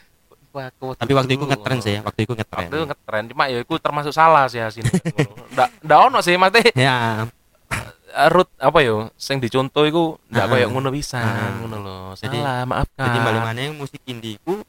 Aku 0.50 0.98
tapi 0.98 1.14
waktu 1.14 1.38
itu 1.38 1.46
ngetren 1.46 1.80
sih 1.80 2.02
waktu 2.02 2.26
itu 2.26 2.34
ngetren 2.34 2.68
Waktu 2.68 2.76
itu 2.76 2.86
ngetren 2.90 3.24
cuma 3.30 3.44
ya 3.48 3.58
iku 3.62 3.78
termasuk 3.78 4.10
salah 4.12 4.46
sih 4.46 4.60
asine. 4.60 4.90
Ndak 5.54 5.70
ndak 5.86 6.00
ono 6.10 6.20
sih 6.22 6.36
mate 6.36 6.74
ya 6.74 7.26
root 8.34 8.50
apa 8.58 8.80
yo 8.82 9.14
sing 9.16 9.38
dicontoh 9.38 9.86
iku 9.86 10.04
ndak 10.28 10.46
Ah. 10.46 10.50
koyo 10.50 10.66
ngono 10.70 10.90
bisa 10.90 11.22
Ah. 11.22 11.54
ngono 11.54 11.78
lho. 11.80 11.98
Jadi- 12.18 12.42
Salah, 12.42 12.66
maafkan. 12.66 13.06
jadi 13.08 13.20
balik 13.22 13.42
mana 13.46 13.60
yang 13.62 13.76
musik 13.78 14.02
indie 14.06 14.42
ku 14.42 14.60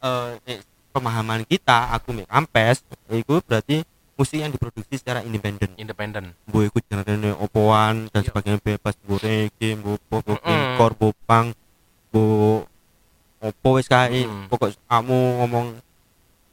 eh 0.00 0.60
pemahaman 0.90 1.44
kita 1.44 1.92
aku 1.94 2.16
mek 2.16 2.26
kampes 2.26 2.82
itu 3.12 3.34
berarti 3.44 3.84
musik 4.20 4.36
yang 4.36 4.52
diproduksi 4.52 4.94
secara 4.94 5.20
independen 5.20 5.72
independen. 5.74 6.36
bu 6.44 6.62
ikut 6.62 6.84
genre 6.84 7.08
opoan 7.38 8.06
dan 8.06 8.20
Iya. 8.20 8.28
sebagainya 8.28 8.60
bebas 8.60 8.94
bu 9.00 9.16
reggae 9.16 9.70
bu 9.74 9.96
pop 10.02 10.20
Mm-mm. 10.22 10.36
hardcore 10.38 10.94
bu 10.94 11.08
punk 11.24 11.48
bu 12.10 12.22
opo 13.40 13.68
wis 13.72 13.88
kae 13.88 14.22
Mm. 14.22 14.46
pokok 14.46 14.76
kamu 14.84 15.18
ngomong 15.40 15.66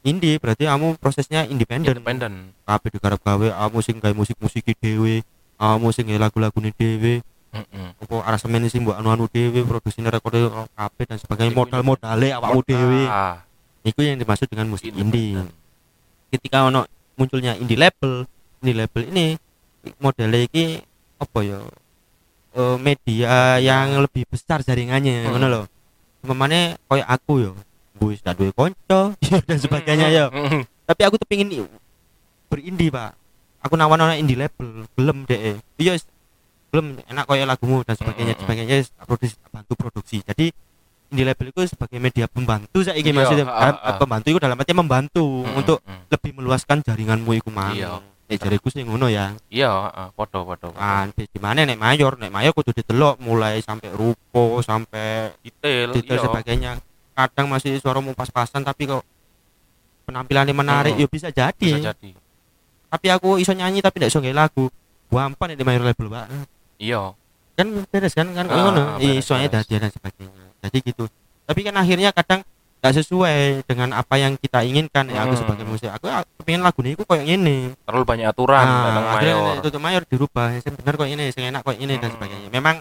indie 0.00 0.38
berarti 0.38 0.64
kamu 0.64 0.96
prosesnya 0.96 1.44
independen 1.44 1.92
Independen. 1.92 2.56
kabeh 2.64 2.88
digarap 2.90 3.20
gawe 3.20 3.46
kamu 3.52 3.78
sing 3.78 3.96
gawe 3.98 4.14
musik-musik 4.14 4.64
dhewe 4.74 5.20
kamu 5.54 5.86
sing 5.90 6.08
gawe 6.08 6.20
lagu-lagune 6.22 6.72
dhewe 6.72 7.20
Heeh. 7.48 7.88
apa 7.94 8.14
aransemen 8.24 8.64
sing 8.66 8.80
mbok 8.82 8.96
anu-anu 8.96 9.24
dhewe 9.26 9.60
produksinya 9.62 10.08
rekode 10.10 10.40
kabeh 10.70 11.04
dan 11.04 11.16
sebagainya 11.16 11.52
Iku 11.52 11.60
modal-modale 11.60 12.28
awakmu 12.32 12.60
dhewe 12.62 13.02
Ah, 13.04 13.44
itu 13.82 14.00
yang 14.00 14.16
dimaksud 14.16 14.48
dengan 14.48 14.68
musik 14.68 14.88
indie 14.90 15.36
ketika 16.28 16.64
ono 16.64 16.84
munculnya 17.18 17.52
indie 17.54 17.74
label 17.74 18.24
indie 18.58 18.76
label 18.76 19.02
ini 19.04 19.26
modelnya 19.98 20.40
iki 20.40 20.78
apa 21.18 21.38
ya 21.42 21.58
eh, 22.54 22.76
media 22.78 23.34
yang 23.58 23.98
lebih 23.98 24.24
besar 24.24 24.62
jaringannya 24.62 25.26
Hmm. 25.26 25.34
ngono 25.34 25.46
lho. 25.48 25.62
Memane 26.18 26.78
koyo 26.84 27.04
aku 27.04 27.32
yo 27.40 27.52
wis 27.98 28.22
gak 28.22 28.34
duwe 28.34 28.50
konco 28.50 29.14
dan 29.48 29.58
sebagainya 29.58 30.08
ya. 30.08 30.24
Heeh. 30.28 30.62
tapi 30.82 31.02
aku 31.02 31.18
tuh 31.18 31.26
pengen 31.26 31.50
berindie 32.46 32.88
pak. 32.88 33.12
Aku 33.60 33.74
nawan 33.74 33.98
ono 34.00 34.14
indie 34.14 34.34
label 34.34 34.86
belum 34.94 35.26
deh 35.26 35.58
iya 35.76 35.98
belum 36.68 37.00
enak 37.02 37.24
koyo 37.24 37.42
lagumu 37.42 37.82
dan 37.82 37.94
sebagainya 37.94 38.34
Hmm, 38.34 38.38
hmm, 38.38 38.44
sebagainya. 38.46 38.74
Produksi 39.02 39.36
bantu 39.48 39.72
produksi. 39.74 40.16
Jadi 40.22 40.54
indie 41.08 41.24
label 41.24 41.48
itu 41.48 41.60
sebagai 41.72 41.96
media 41.96 42.28
pembantu 42.28 42.84
saya 42.84 43.00
ingin 43.00 43.16
maksudnya 43.16 43.48
eh, 43.48 43.72
ah. 43.72 43.96
pembantu 43.96 44.26
itu 44.28 44.40
dalam 44.40 44.60
arti 44.60 44.76
membantu 44.76 45.24
Heeh, 45.44 45.56
untuk 45.56 45.78
heeh. 45.80 46.04
lebih 46.12 46.30
meluaskan 46.36 46.84
jaringanmu 46.84 47.30
iku 47.40 47.48
mang. 47.48 47.72
Iya. 47.72 48.04
Ya 48.28 48.36
jariku 48.36 48.68
sih 48.68 48.84
ngono 48.84 49.08
ya. 49.08 49.32
Iya, 49.48 49.72
podo 50.12 50.44
podo. 50.44 50.68
podo. 50.68 50.76
Kan 50.76 51.16
di 51.16 51.40
mana 51.40 51.64
nek 51.64 51.80
mayor, 51.80 52.20
nek 52.20 52.28
mayor 52.28 52.52
kudu 52.52 52.76
didelok 52.76 53.16
mulai 53.24 53.64
sampai 53.64 53.88
rupo 53.88 54.60
sampai 54.60 55.32
Detail, 55.40 55.96
detail 55.96 56.20
iya. 56.20 56.24
sebagainya. 56.28 56.70
Kadang 57.16 57.48
masih 57.48 57.80
suaramu 57.80 58.12
pas-pasan 58.12 58.68
tapi 58.68 58.84
kok 58.84 59.00
penampilannya 60.04 60.52
menarik 60.52 60.92
Heeh. 61.00 61.08
ya 61.08 61.12
bisa 61.12 61.28
jadi. 61.32 61.68
Bisa 61.72 61.96
jadi. 61.96 62.12
Tapi 62.92 63.06
aku 63.08 63.40
iso 63.40 63.56
nyanyi 63.56 63.80
tapi 63.80 63.96
tidak 63.96 64.12
iso 64.12 64.20
lagu. 64.20 64.68
Gampang 65.08 65.48
nek 65.48 65.56
di 65.56 65.64
mayor 65.64 65.88
label, 65.88 66.12
Pak. 66.12 66.26
Iya. 66.76 67.16
Kan 67.58 67.66
beres 67.84 68.14
kan 68.14 68.30
kan 68.30 68.46
Ah, 68.46 68.54
ngono. 68.56 68.82
Isonya 69.02 69.50
beres. 69.50 69.66
dadi 69.66 69.74
dan 69.76 69.90
sebagainya. 69.90 70.44
Jadi 70.62 70.78
gitu. 70.84 71.04
Tapi 71.42 71.60
kan 71.60 71.74
akhirnya 71.74 72.10
kadang 72.12 72.40
nggak 72.78 72.94
sesuai 72.94 73.38
dengan 73.66 73.90
apa 73.90 74.14
yang 74.14 74.38
kita 74.38 74.62
inginkan 74.62 75.10
ya 75.10 75.26
aku 75.26 75.34
Hmm. 75.34 75.42
sebagai 75.42 75.66
musik 75.66 75.90
aku 75.90 76.06
pengen 76.46 76.62
lagu 76.62 76.78
ini 76.78 76.94
aku 76.94 77.02
kayak 77.02 77.26
gini 77.26 77.74
Terlalu 77.82 78.04
banyak 78.06 78.26
aturan 78.30 78.62
Ah, 78.62 79.18
akhirnya 79.18 79.34
mayor. 79.34 79.58
tutup 79.58 79.80
mayor 79.82 80.02
dirubah 80.06 80.46
yang 80.54 80.74
benar 80.78 80.94
kok 80.94 81.08
ini 81.10 81.22
yang 81.26 81.46
enak 81.50 81.62
kok 81.66 81.74
ini 81.74 81.94
dan 81.98 82.06
Hmm. 82.06 82.14
sebagainya 82.14 82.48
memang 82.48 82.76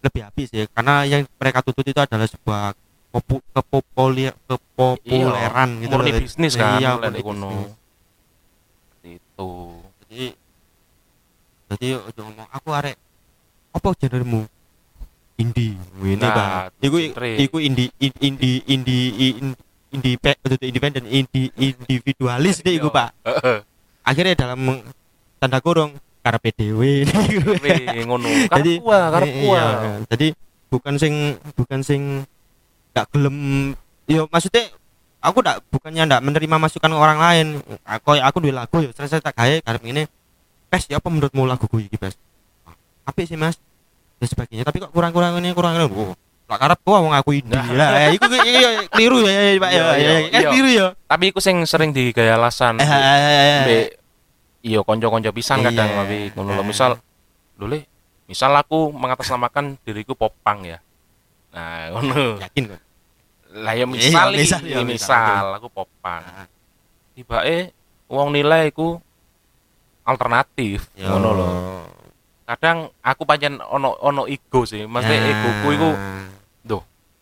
lebih 0.00 0.20
habis 0.24 0.48
ya 0.48 0.64
karena 0.66 0.94
yang 1.04 1.28
mereka 1.36 1.60
tuntut 1.60 1.84
itu 1.84 2.00
adalah 2.00 2.24
sebuah 2.24 2.72
kepu, 3.12 3.36
kepopuler, 3.52 4.32
kepopuleran 4.42 5.68
gitu 5.78 5.92
Murni 5.92 6.10
loh. 6.10 6.20
bisnis 6.24 6.52
kan, 6.56 6.80
iya 6.80 6.90
murni 6.96 7.20
bisnis. 7.20 7.70
Itu. 9.04 9.50
jadi 10.02 10.26
Jadi 11.68 11.86
ngomong 12.14 12.48
aku 12.48 12.68
arek 12.70 12.96
apa 13.72 13.88
genremu? 13.98 14.46
Indie. 15.40 15.74
Ngene, 15.98 16.22
Nah, 16.22 16.32
Bang. 16.36 16.50
Iku 16.78 16.96
iku 17.18 17.56
indie 17.58 17.88
in- 17.98 18.20
indie 18.20 18.60
indie 18.68 19.08
in- 19.40 19.58
indie 19.90 20.14
independen 20.60 21.04
indie 21.08 21.48
individualis 21.56 22.60
deh 22.60 22.76
iku. 22.76 22.92
Pak. 22.92 23.16
Akhirnya 24.04 24.36
dalam 24.36 24.60
tanda 25.40 25.58
kurung 25.58 25.96
dhewe. 26.22 27.02
Wih, 27.02 28.04
ngono. 28.06 28.28
Jadi 28.60 28.78
karep 28.78 29.26
iya, 29.26 29.42
iya. 29.42 29.92
Jadi 30.06 30.26
bukan 30.70 30.94
sing 30.96 31.14
bukan 31.58 31.80
sing 31.82 32.02
gak 32.92 33.08
gelem 33.10 33.72
yo 34.04 34.28
maksudnya 34.28 34.68
aku 35.24 35.40
ndak 35.40 35.64
bukannya 35.72 36.02
ndak 36.06 36.22
menerima 36.22 36.56
masukan 36.62 36.92
orang 36.94 37.18
lain. 37.18 37.46
Aku 37.82 38.14
aku 38.14 38.36
duwe 38.38 38.54
lagu 38.54 38.78
yo 38.78 38.94
saya 38.94 39.18
tak 39.18 39.34
gawe 39.34 39.58
karep 39.64 39.82
ngene. 39.82 40.06
Pes 40.70 40.86
ya 40.88 41.02
apa 41.02 41.08
menurutmu 41.12 41.44
laguku 41.44 41.84
iki, 41.84 42.00
Pes? 42.00 42.16
Apik 43.06 43.26
sih, 43.26 43.38
Mas. 43.38 43.58
Dan 44.22 44.28
sebagainya. 44.30 44.64
Tapi 44.66 44.78
kok 44.82 44.90
kurang-kurang 44.94 45.38
ini 45.42 45.50
kurang 45.50 45.74
ini. 45.78 45.86
Oh, 45.90 46.14
lah 46.46 46.58
karep 46.60 46.80
gua 46.84 47.00
wong 47.00 47.14
aku 47.16 47.32
indie. 47.32 47.56
Nah. 47.56 47.64
Lah, 47.72 47.88
ya, 47.96 48.08
iku 48.12 48.26
iya 48.44 48.70
keliru 48.92 49.24
ya, 49.24 49.56
Pak 49.56 49.70
ya. 49.72 49.82
Iya, 49.82 49.84
iya, 49.96 50.12
Ya, 50.12 50.16
iya. 50.28 50.48
keliru 50.52 50.68
ya. 50.68 50.86
Tapi 51.08 51.24
iku 51.32 51.40
sing 51.40 51.64
sering 51.64 51.96
digaya 51.96 52.36
alasan. 52.36 52.76
Eh, 52.76 52.84
eh, 52.84 52.98
eh, 53.00 53.18
eh. 53.24 53.60
Mbek 53.64 53.86
iya 54.62 54.78
kanca-kanca 54.86 55.30
pisan 55.34 55.58
kadang 55.64 55.90
tapi 55.90 56.30
ngono. 56.36 56.60
Eh. 56.60 56.66
Misal 56.66 57.00
Le, 57.62 57.86
misal 58.26 58.50
aku 58.58 58.90
mengatasnamakan 58.90 59.78
diriku 59.86 60.18
popang 60.18 60.66
ya. 60.66 60.78
Nah, 61.54 61.88
ngono. 61.96 62.42
Yakin 62.42 62.74
kok. 62.74 62.80
Lah 63.52 63.74
ya 63.76 63.84
misal, 63.84 64.32
Iya, 64.34 64.82
misal, 64.82 65.56
aku 65.56 65.68
popang. 65.68 66.24
Ah, 66.24 66.48
Tibake 67.12 67.72
wong 68.08 68.32
nilai 68.32 68.68
iku 68.72 69.00
alternatif 70.04 70.88
ngono 71.00 71.30
lho. 71.32 71.48
Kadang 72.42 72.90
aku 73.00 73.22
pancen 73.22 73.58
ono 73.60 73.94
ono 73.96 74.26
ego 74.26 74.62
sih. 74.62 74.82
Maksudnya 74.84 75.18
Nah. 75.18 75.30
egoku 75.32 75.68
iku 75.70 75.90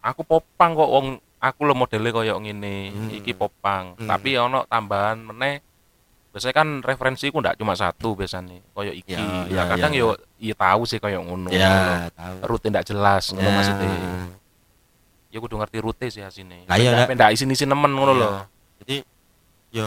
aku 0.01 0.25
popang 0.25 0.73
kok 0.73 0.89
wong 0.89 1.07
aku 1.37 1.61
lo 1.63 1.77
modelnya 1.77 2.09
koyo 2.11 2.41
ngene 2.41 2.89
Hmm. 2.89 3.11
iki 3.13 3.33
popang 3.33 3.93
Hmm. 3.95 4.09
tapi 4.09 4.33
ono 4.35 4.65
tambahan 4.65 5.21
meneh 5.21 5.61
biasanya 6.33 6.55
kan 6.55 6.69
referensiku 6.81 7.37
ndak 7.37 7.57
cuma 7.57 7.77
satu 7.77 8.17
biasanya 8.17 8.65
koyo 8.71 8.93
iki 8.93 9.13
Ya, 9.13 9.21
ya, 9.45 9.45
ya, 9.51 9.63
kadang 9.67 9.93
ya, 9.93 10.01
yo 10.01 10.09
iya 10.39 10.55
tahu 10.55 10.89
sih 10.89 10.97
koyo 10.97 11.21
ngono 11.21 11.53
Ya, 11.53 12.09
rute 12.41 12.73
ndak 12.73 12.87
jelas 12.87 13.29
ngono 13.29 13.45
Ya. 13.45 13.53
maksudnya 13.53 13.93
ya 15.29 15.39
kudu 15.39 15.55
ngerti 15.59 15.79
rute 15.79 16.07
sih 16.09 16.25
asine 16.25 16.65
Lah 16.65 16.77
iya, 16.77 17.05
ndak 17.05 17.37
isin-isin 17.37 17.69
nemen 17.69 17.93
ngono 17.93 18.13
Iya. 18.13 18.21
lho 18.23 18.31
Jadi 18.81 18.97
yo 19.71 19.87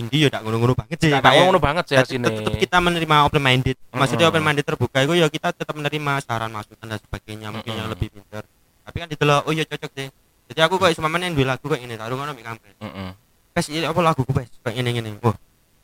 indie 0.00 0.24
yo 0.24 0.28
tak 0.32 0.40
ngono-ngono 0.40 0.72
banget 0.72 0.98
sih. 0.98 1.12
ndak 1.12 1.32
ya. 1.36 1.42
ngono 1.44 1.60
banget 1.60 1.84
sih 1.92 1.96
asine 2.00 2.32
tetep 2.32 2.56
kita 2.56 2.80
menerima 2.80 3.16
open 3.28 3.42
minded. 3.44 3.76
Maksudnya 3.92 4.32
open 4.32 4.40
minded 4.40 4.64
terbuka 4.64 5.04
itu 5.04 5.14
ya 5.20 5.28
kita 5.28 5.52
tetap 5.52 5.76
menerima 5.76 6.12
saran 6.24 6.48
masukan 6.48 6.86
dan 6.88 6.98
sebagainya 6.98 7.52
mungkin 7.52 7.72
yang 7.76 7.88
lebih 7.92 8.08
pintar. 8.08 8.48
Tapi 8.88 8.96
kan 8.96 9.08
ditelok 9.12 9.44
oh 9.44 9.52
iya 9.52 9.68
cocok 9.68 9.90
deh. 9.92 10.08
Jadi 10.50 10.60
aku 10.66 10.82
kok 10.82 10.90
semamen 10.90 11.30
yang 11.30 11.34
duwe 11.38 11.46
lagu 11.46 11.62
kayak 11.62 11.86
ini 11.86 11.94
taruh 11.94 12.18
ngono 12.18 12.34
mbek 12.34 12.42
kampret. 12.42 12.74
Heeh. 12.82 13.10
Pes 13.54 13.66
ini 13.70 13.86
apa 13.86 14.00
lagu 14.02 14.26
ku 14.26 14.32
pes 14.34 14.50
kayak 14.66 14.74
ngene 14.82 14.90
ngene. 14.98 15.10
Wah, 15.22 15.36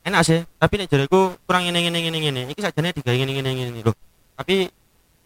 enak 0.02 0.22
sih. 0.26 0.42
Tapi 0.58 0.74
nek 0.82 0.88
jareku 0.90 1.38
kurang 1.46 1.70
ngene 1.70 1.78
ngene 1.86 1.98
ngene 2.02 2.18
ngene. 2.18 2.40
Iki 2.50 2.60
sajane 2.66 2.90
digawe 2.90 3.14
ngene 3.14 3.32
ngene 3.36 3.50
ngene 3.54 3.80
loh. 3.86 3.94
Tapi 4.34 4.66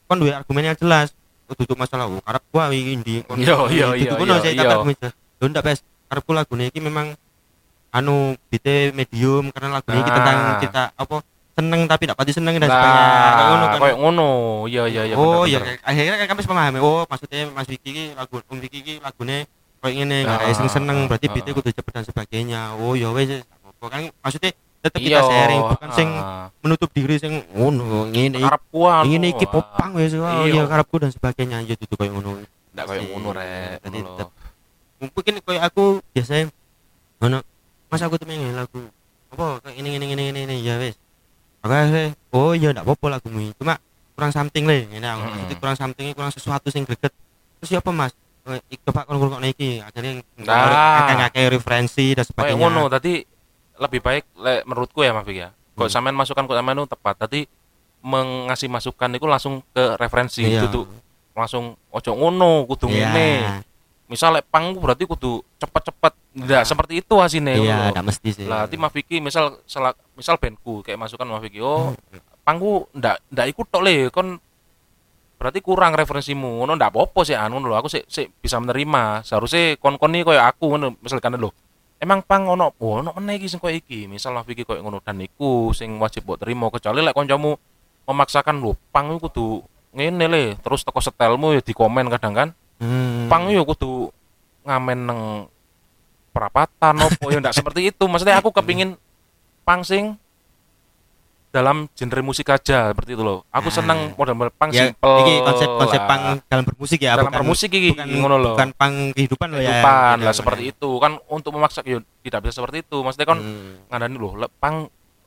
kon 0.05 0.21
duwe 0.21 0.37
argumen 0.37 0.69
yang 0.69 0.77
jelas. 0.77 1.17
Duduk 1.51 1.75
masalah 1.75 2.07
oh, 2.07 2.23
karep 2.23 2.45
gua 2.53 2.71
iki 2.71 2.95
indie 2.95 3.27
kon. 3.27 3.41
Iya, 3.41 3.57
iya, 3.73 3.87
iya, 3.97 4.13
Duduk 4.13 4.29
ngono 4.29 4.35
iya, 4.39 4.45
sih 4.45 4.51
iya. 4.53 4.61
tak 4.61 4.75
argumen. 4.77 4.97
Lho 5.41 5.47
ndak 5.49 5.65
pes. 5.65 5.79
Karepku 6.11 6.31
lagune 6.37 6.65
iki 6.69 6.81
memang 6.83 7.07
anu 7.91 8.17
bite 8.47 8.95
medium 8.95 9.51
karena 9.51 9.79
iki 9.79 10.11
Nah. 10.11 10.17
tentang 10.19 10.39
kita 10.63 10.83
apa 10.95 11.17
seneng 11.51 11.81
tapi 11.85 12.05
dapat 12.09 12.25
diseneng 12.25 12.57
dan 12.57 12.71
sebagainya. 12.71 13.05
Kayak 13.05 13.35
ngono 13.45 13.59
Nah, 13.61 13.69
kan. 13.69 13.79
koyo 13.83 13.95
ngono. 14.01 14.31
Iya 14.71 14.83
iya 14.87 15.03
iya. 15.11 15.15
oh 15.19 15.43
iya 15.45 15.59
akhirnya 15.83 16.17
kan 16.17 16.27
kami 16.33 16.41
memahami 16.47 16.79
oh 16.81 17.03
maksudnya 17.05 17.51
Mas 17.51 17.67
Wiki 17.67 17.89
iki 17.91 18.05
lagu 18.15 18.39
Om 18.47 18.59
Wiki 18.63 18.79
iki 18.81 18.95
lagune 18.99 19.45
kayak 19.81 19.95
ngene 19.97 20.17
nggak 20.25 20.39
Ah, 20.39 20.45
ada 20.45 20.55
sing 20.55 20.69
seneng 20.69 20.99
ah, 21.05 21.07
berarti 21.09 21.27
ah, 21.27 21.33
beatnya 21.33 21.53
ah. 21.53 21.57
kudu 21.57 21.71
cepet 21.73 21.93
dan 21.93 22.05
sebagainya 22.05 22.61
oh 22.77 22.93
ya 22.93 23.09
wes 23.11 23.43
kan 23.81 24.13
maksudnya 24.21 24.53
tetap 24.81 25.01
Iya. 25.01 25.09
kita 25.09 25.21
sharing 25.25 25.61
bukan 25.67 25.89
sing 25.97 26.09
ah. 26.15 26.49
menutup 26.61 26.89
diri 26.93 27.17
sing 27.17 27.33
ngono 27.53 28.09
ngene 28.09 28.39
iki 28.39 28.57
gua 28.71 29.05
ngene 29.05 29.27
iki 29.33 29.45
anu, 29.45 29.53
popang 29.57 29.91
wes 29.97 30.13
oh 30.15 30.45
Iya. 30.45 30.53
iya 30.53 30.63
karepku 30.65 30.97
dan 31.01 31.11
sebagainya 31.11 31.65
ya 31.65 31.75
itu 31.75 31.95
kayak 31.97 32.13
ngono 32.13 32.45
ndak 32.71 32.85
koyo 32.87 33.03
ngono 33.09 33.29
rek. 33.35 33.83
Mungkin 35.01 35.35
kayak 35.41 35.63
aku 35.67 36.05
biasanya 36.13 36.53
ngono 37.19 37.41
mas 37.91 38.01
aku 38.01 38.15
tuh 38.17 38.25
pengen 38.25 38.55
lagu 38.55 38.87
apa 39.31 39.63
kayak 39.63 39.77
ini 39.77 39.89
ini 39.95 40.07
ini 40.09 40.23
ini, 40.31 40.41
ini 40.45 40.57
ya 40.61 40.79
wes 40.79 40.95
aku 41.61 41.71
akhirnya 41.71 42.15
oh 42.31 42.53
iya 42.53 42.71
ndak 42.71 42.83
apa-apa 42.83 43.19
lagumu 43.19 43.39
ini. 43.41 43.53
cuma 43.55 43.77
kurang 44.15 44.31
something 44.31 44.65
le 44.65 44.87
ini 44.89 45.03
aku 45.03 45.21
maksudnya 45.21 45.57
kurang 45.59 45.77
something 45.77 46.07
kurang 46.13 46.31
sesuatu 46.31 46.69
sing 46.69 46.83
greget 46.83 47.13
terus 47.59 47.69
siapa 47.69 47.91
mas 47.91 48.15
Eh, 48.41 48.57
ik- 48.73 48.81
coba 48.81 49.05
kalau 49.05 49.21
ngurung 49.21 49.45
iki 49.45 49.85
akhirnya 49.85 50.25
Nah. 50.41 51.13
ngakak 51.13 51.53
referensi 51.53 52.17
dan 52.17 52.25
Kayak 52.25 52.57
sebagainya 52.57 52.57
ngono 52.57 52.89
tadi 52.89 53.21
lebih 53.77 54.01
baik 54.01 54.25
le, 54.33 54.65
menurutku 54.65 55.05
ya 55.05 55.13
Mas 55.13 55.29
Fik 55.29 55.37
ya. 55.37 55.49
Kok 55.77 55.85
Hmm. 55.85 55.93
sampean 55.93 56.17
masukan 56.17 56.49
kok 56.49 56.57
sampean 56.57 56.81
itu 56.81 56.89
tepat. 56.89 57.15
Tadi 57.21 57.41
mengasih 58.01 58.73
masukan 58.73 59.13
itu 59.13 59.29
langsung 59.29 59.61
ke 59.77 59.93
referensi 59.95 60.41
Iya. 60.41 60.73
itu 60.73 60.89
langsung 61.31 61.77
ojo 61.93 62.11
ngono 62.11 62.65
kudu 62.65 62.89
Iya. 62.89 63.13
ngene. 63.13 63.31
Misal 64.11 64.35
lek 64.35 64.51
pang 64.51 64.75
berarti 64.75 65.07
kudu 65.07 65.39
cepet-cepet. 65.63 66.13
Nggak 66.35 66.63
seperti 66.67 66.99
itu 66.99 67.15
asine. 67.23 67.55
Iya 67.63 67.95
ndak 67.95 68.11
mesti 68.11 68.29
sih. 68.35 68.47
Lah, 68.51 68.67
Mas 68.67 68.91
Vicky 68.91 69.23
misal 69.23 69.63
salah, 69.71 69.95
misal 70.19 70.35
bandku 70.35 70.83
kayak 70.83 70.99
masukan 70.99 71.31
Mas 71.31 71.39
Vicky, 71.47 71.63
Hmm. 71.63 71.71
oh 71.71 71.95
pangku 72.43 72.91
ndak 72.91 73.23
ndak 73.31 73.47
ikut 73.55 73.67
tok 73.71 73.83
le 73.87 74.11
kon 74.11 74.35
berarti 75.39 75.63
kurang 75.63 75.95
referensimu. 75.95 76.59
Ngono 76.59 76.75
ndak 76.75 76.91
apa-apa 76.91 77.23
sih 77.23 77.39
anu 77.39 77.63
lho 77.63 77.79
aku 77.79 77.87
sih 77.87 78.03
sih 78.11 78.27
bisa 78.27 78.59
menerima. 78.59 79.23
Seharusnya 79.23 79.79
kon-kon 79.79 80.19
iki 80.19 80.27
koyo 80.27 80.43
aku 80.43 80.75
ngono 80.75 80.99
misalkan 80.99 81.39
lho 81.39 81.55
emang 82.03 82.27
pang 82.27 82.51
ono 82.51 82.75
oh, 82.83 82.99
ono 82.99 83.15
meneh 83.15 83.39
iki 83.39 83.47
sing 83.47 83.63
koyo 83.63 83.79
iki? 83.79 84.11
Misal 84.11 84.35
Mas 84.35 84.43
Vicky 84.43 84.67
koyo 84.67 84.83
ngono 84.83 84.99
dan 84.99 85.23
iku 85.23 85.71
sing 85.71 86.03
wajib 86.03 86.27
mbok 86.27 86.43
terima 86.43 86.67
kecuali 86.67 86.99
lek 86.99 87.15
kancamu 87.15 87.55
memaksakan 88.11 88.59
lho 88.59 88.75
pang 88.91 89.23
kudu 89.23 89.63
ngene 89.95 90.27
le 90.31 90.45
terus 90.63 90.83
teko 90.87 90.99
setelmu 91.03 91.55
ya 91.55 91.63
di 91.63 91.75
komen 91.75 92.07
kadang 92.11 92.35
kan 92.35 92.49
Hmm. 92.81 93.29
pang 93.29 93.47
yo 93.47 93.61
kudu 93.63 94.09
ngamen 94.63 94.99
neng 95.03 95.21
perapatan 96.31 96.97
opo 96.99 97.29
ya 97.29 97.39
ndak 97.39 97.53
seperti 97.59 97.89
itu 97.89 98.05
maksudnya 98.05 98.37
aku 98.37 98.51
kepingin 98.51 98.97
pang 99.63 99.81
sing 99.81 100.17
dalam 101.51 101.91
genre 101.91 102.23
musik 102.23 102.47
aja 102.47 102.89
seperti 102.89 103.13
itu 103.13 103.21
loh 103.21 103.43
aku 103.49 103.69
Ah. 103.69 103.75
seneng 103.75 104.15
model-model 104.15 104.55
pang 104.55 104.71
ya 104.71 104.87
simple 104.89 105.19
iki 105.21 105.35
konsep 105.43 105.67
konsep 105.69 106.01
pang 106.01 106.39
dalam 106.41 106.63
bermusik 106.65 106.99
ya 107.01 107.11
dalam 107.13 107.27
bukan 107.27 107.35
bermusik 107.37 107.71
iki 107.71 107.91
bukan 107.93 108.07
ngono 108.09 108.37
loh 108.39 108.55
bukan 108.55 108.71
pang 108.73 108.95
kehidupan 109.11 109.49
loh 109.51 109.59
ya 109.59 109.83
kehidupan 109.83 110.15
Beda, 110.15 110.25
lah 110.25 110.33
seperti 110.33 110.63
beda. 110.63 110.73
itu 110.73 110.91
kan 110.97 111.13
untuk 111.27 111.51
memaksa 111.51 111.83
yo 111.83 111.99
tidak 112.21 112.41
bisa 112.41 112.55
seperti 112.55 112.77
itu 112.81 112.97
maksudnya 112.97 113.27
kan 113.27 113.39
Hmm. 113.41 113.83
ngandani 113.85 114.15
loh 114.15 114.33
le- 114.39 114.53
pang 114.57 114.87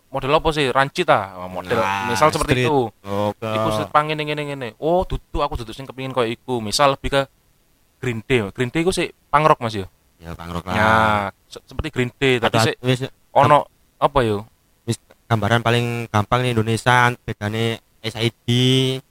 model 0.09 0.31
apa 0.31 0.47
sih 0.49 0.65
ranci 0.67 1.03
ta 1.03 1.19
model 1.43 1.75
Nah, 1.75 2.07
misal 2.07 2.29
seperti 2.29 2.53
street. 2.55 2.65
itu 2.65 2.79
Oke. 3.03 3.49
iku 3.51 3.67
street 3.73 3.91
pang 3.91 4.07
ini 4.07 4.23
ini 4.23 4.43
ini 4.47 4.69
oh 4.79 5.03
duduk 5.03 5.41
aku 5.43 5.59
duduk 5.59 5.75
sing 5.75 5.83
kepingin 5.83 6.09
koyo 6.09 6.31
iku 6.31 6.57
misal 6.57 6.95
lebih 6.95 7.09
ke 7.11 7.21
Green 8.03 8.19
Day 8.21 8.43
Green 8.51 8.67
Day 8.67 8.83
iku 8.83 8.91
sih 8.91 9.07
pang 9.25 9.41
rock 9.41 9.57
mas 9.57 9.71
yo 9.71 9.87
ya 10.19 10.35
pang 10.35 10.51
rock 10.51 10.67
lah 10.67 10.75
Ya, 10.75 10.91
se- 11.47 11.63
seperti 11.63 11.87
Green 11.89 12.11
Day 12.13 12.37
Ada- 12.37 12.67
sih 12.67 12.75
wis 12.77 12.99
ono 13.31 13.63
apa 13.95 14.19
yo? 14.21 14.43
wis 14.83 14.99
gambaran 15.25 15.63
paling 15.63 15.85
gampang 16.07 16.43
di 16.43 16.51
Indonesia 16.51 17.15
bedane 17.17 17.79
SID 18.03 18.47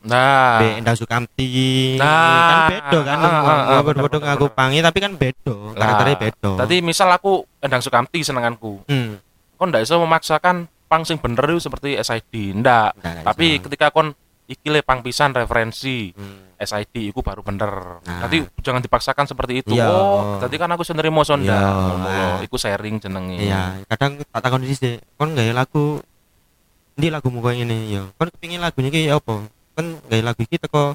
Nah, 0.04 0.60
Be 0.60 0.76
Endang 0.76 0.92
Sukamti 0.92 1.48
Nah. 1.96 2.44
kan 2.44 2.58
bedo 2.68 2.98
kan 3.00 3.16
Ah, 3.16 3.24
ah, 3.24 3.60
ah, 3.70 3.80
bodoh 3.80 4.04
bener, 4.04 4.20
ngaku 4.22 4.46
pangi 4.52 4.78
tapi 4.78 4.98
kan 5.00 5.16
bedo 5.16 5.72
Lah, 5.72 5.80
karakternya 5.96 6.16
bedo 6.20 6.52
tadi 6.54 6.76
misal 6.78 7.08
aku 7.08 7.40
Endang 7.58 7.80
Sukamti 7.80 8.20
senenganku. 8.20 8.84
hmm. 8.84 9.16
Kon 9.56 9.70
ndak 9.70 9.82
iso 9.82 9.96
memaksakan 9.96 10.68
pang 10.84 11.02
sing 11.02 11.16
bener 11.16 11.40
itu 11.46 11.62
seperti 11.62 11.96
SID, 11.96 12.52
ndak. 12.52 12.92
Tapi 13.00 13.56
bisa. 13.56 13.62
ketika 13.64 13.86
kon 13.88 14.12
iki 14.44 14.68
le 14.68 14.82
pang 14.82 15.00
pisan 15.00 15.30
referensi 15.30 16.10
Hmm. 16.12 16.52
SID 16.58 17.10
iku 17.10 17.26
baru 17.26 17.42
bener. 17.42 17.98
Nah. 18.06 18.22
Nanti 18.22 18.38
jangan 18.62 18.78
dipaksakan 18.78 19.26
seperti 19.26 19.66
itu. 19.66 19.74
Iya. 19.74 19.82
Oh, 19.90 20.38
tadi 20.38 20.54
kan 20.54 20.70
aku 20.70 20.86
sendiri 20.86 21.10
mau 21.10 21.26
sonda. 21.26 21.50
Iya. 21.50 21.58
Ngono 21.74 22.06
lho, 22.06 22.26
Iku 22.46 22.54
sharing 22.54 23.02
jenenge. 23.02 23.42
iya 23.42 23.82
kadang 23.90 24.22
tak 24.22 24.40
takon 24.40 24.62
sih 24.64 25.02
kon 25.18 25.34
gaya 25.34 25.50
lagu 25.50 25.98
ini 26.94 27.08
lagu 27.10 27.28
muka 27.34 27.50
ini 27.50 27.90
ya 27.90 28.06
kon 28.14 28.30
kepingin 28.30 28.62
lagunya 28.62 28.94
ki 28.94 29.10
apa 29.10 29.42
kon 29.74 29.86
gaya 30.06 30.22
lagu 30.22 30.38
iki 30.38 30.54
teko 30.54 30.94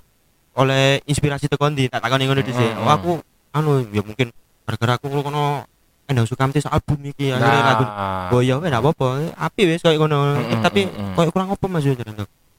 oleh 0.55 1.03
inspirasi 1.03 1.51
teko 1.51 1.67
ndi 1.67 1.91
tak 1.91 1.99
takon 1.99 2.23
ngono 2.23 2.39
dhisik 2.39 2.71
oh 2.79 2.88
aku 2.88 3.12
anu 3.51 3.83
ya 3.91 3.99
mungkin 4.05 4.31
gara-gara 4.63 4.95
aku 4.95 5.12
ngono 5.12 5.67
Endang 6.07 6.23
Sukamti 6.23 6.63
album 6.63 7.03
iki 7.03 7.36
akhirnya 7.36 7.63
lagu 7.67 7.83
Nah, 7.83 8.31
Oh 8.31 8.39
ya 8.39 8.55
wes 8.55 8.71
ndak 8.71 8.79
apa-apa. 8.79 9.27
Api 9.36 9.67
wes 9.67 9.83
koyo 9.83 9.99
ngono. 9.99 10.39
Mm-mm, 10.39 10.63
Tapi 10.63 10.88
mm-mm. 10.88 11.19
koyo 11.19 11.29
kurang 11.36 11.51
apa 11.51 11.65
Mas. 11.67 11.83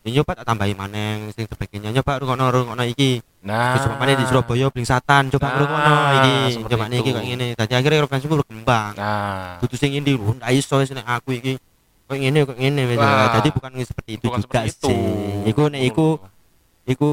Ya 0.08 0.18
nyoba 0.18 0.32
tak 0.32 0.46
tambahi 0.48 0.72
maneng 0.72 1.28
sing 1.36 1.44
sebagainya. 1.44 1.92
Nyoba 1.92 2.16
rungokno 2.16 2.44
rungokno 2.48 2.82
iki. 2.82 3.20
nah, 3.44 3.76
Terus 3.76 3.92
mana 3.92 4.16
di 4.16 4.24
Surabaya 4.24 4.66
bling 4.68 4.88
satan 4.88 5.28
coba 5.28 5.46
Nah, 5.46 5.56
rungokno 5.60 5.92
iki. 6.16 6.36
Coba 6.64 6.84
iki 6.88 7.10
koyo 7.12 7.20
ngene. 7.22 7.46
Dadi 7.52 7.72
akhirnya 7.76 8.00
referensiku 8.02 8.40
berkembang. 8.40 8.96
Nah, 8.96 9.60
Kudu 9.60 9.76
sing 9.76 9.92
indi 9.92 10.16
lho 10.16 10.32
ndak 10.32 10.48
iso 10.50 10.80
nek 10.80 11.04
aku 11.06 11.36
iki 11.36 11.60
kok 12.08 12.16
ngene 12.16 12.40
kok 12.42 12.56
ngene 12.56 12.82
wis 12.88 12.96
jadi 13.36 13.48
bukan 13.52 13.70
seperti 13.84 14.10
itu 14.16 14.24
bukan 14.24 14.40
juga 14.40 14.64
seperti 14.64 14.72
itu 14.72 14.88
sih 14.88 14.98
iku 15.44 15.62
nek 15.68 15.82
iku 15.84 16.06
iku 16.88 17.08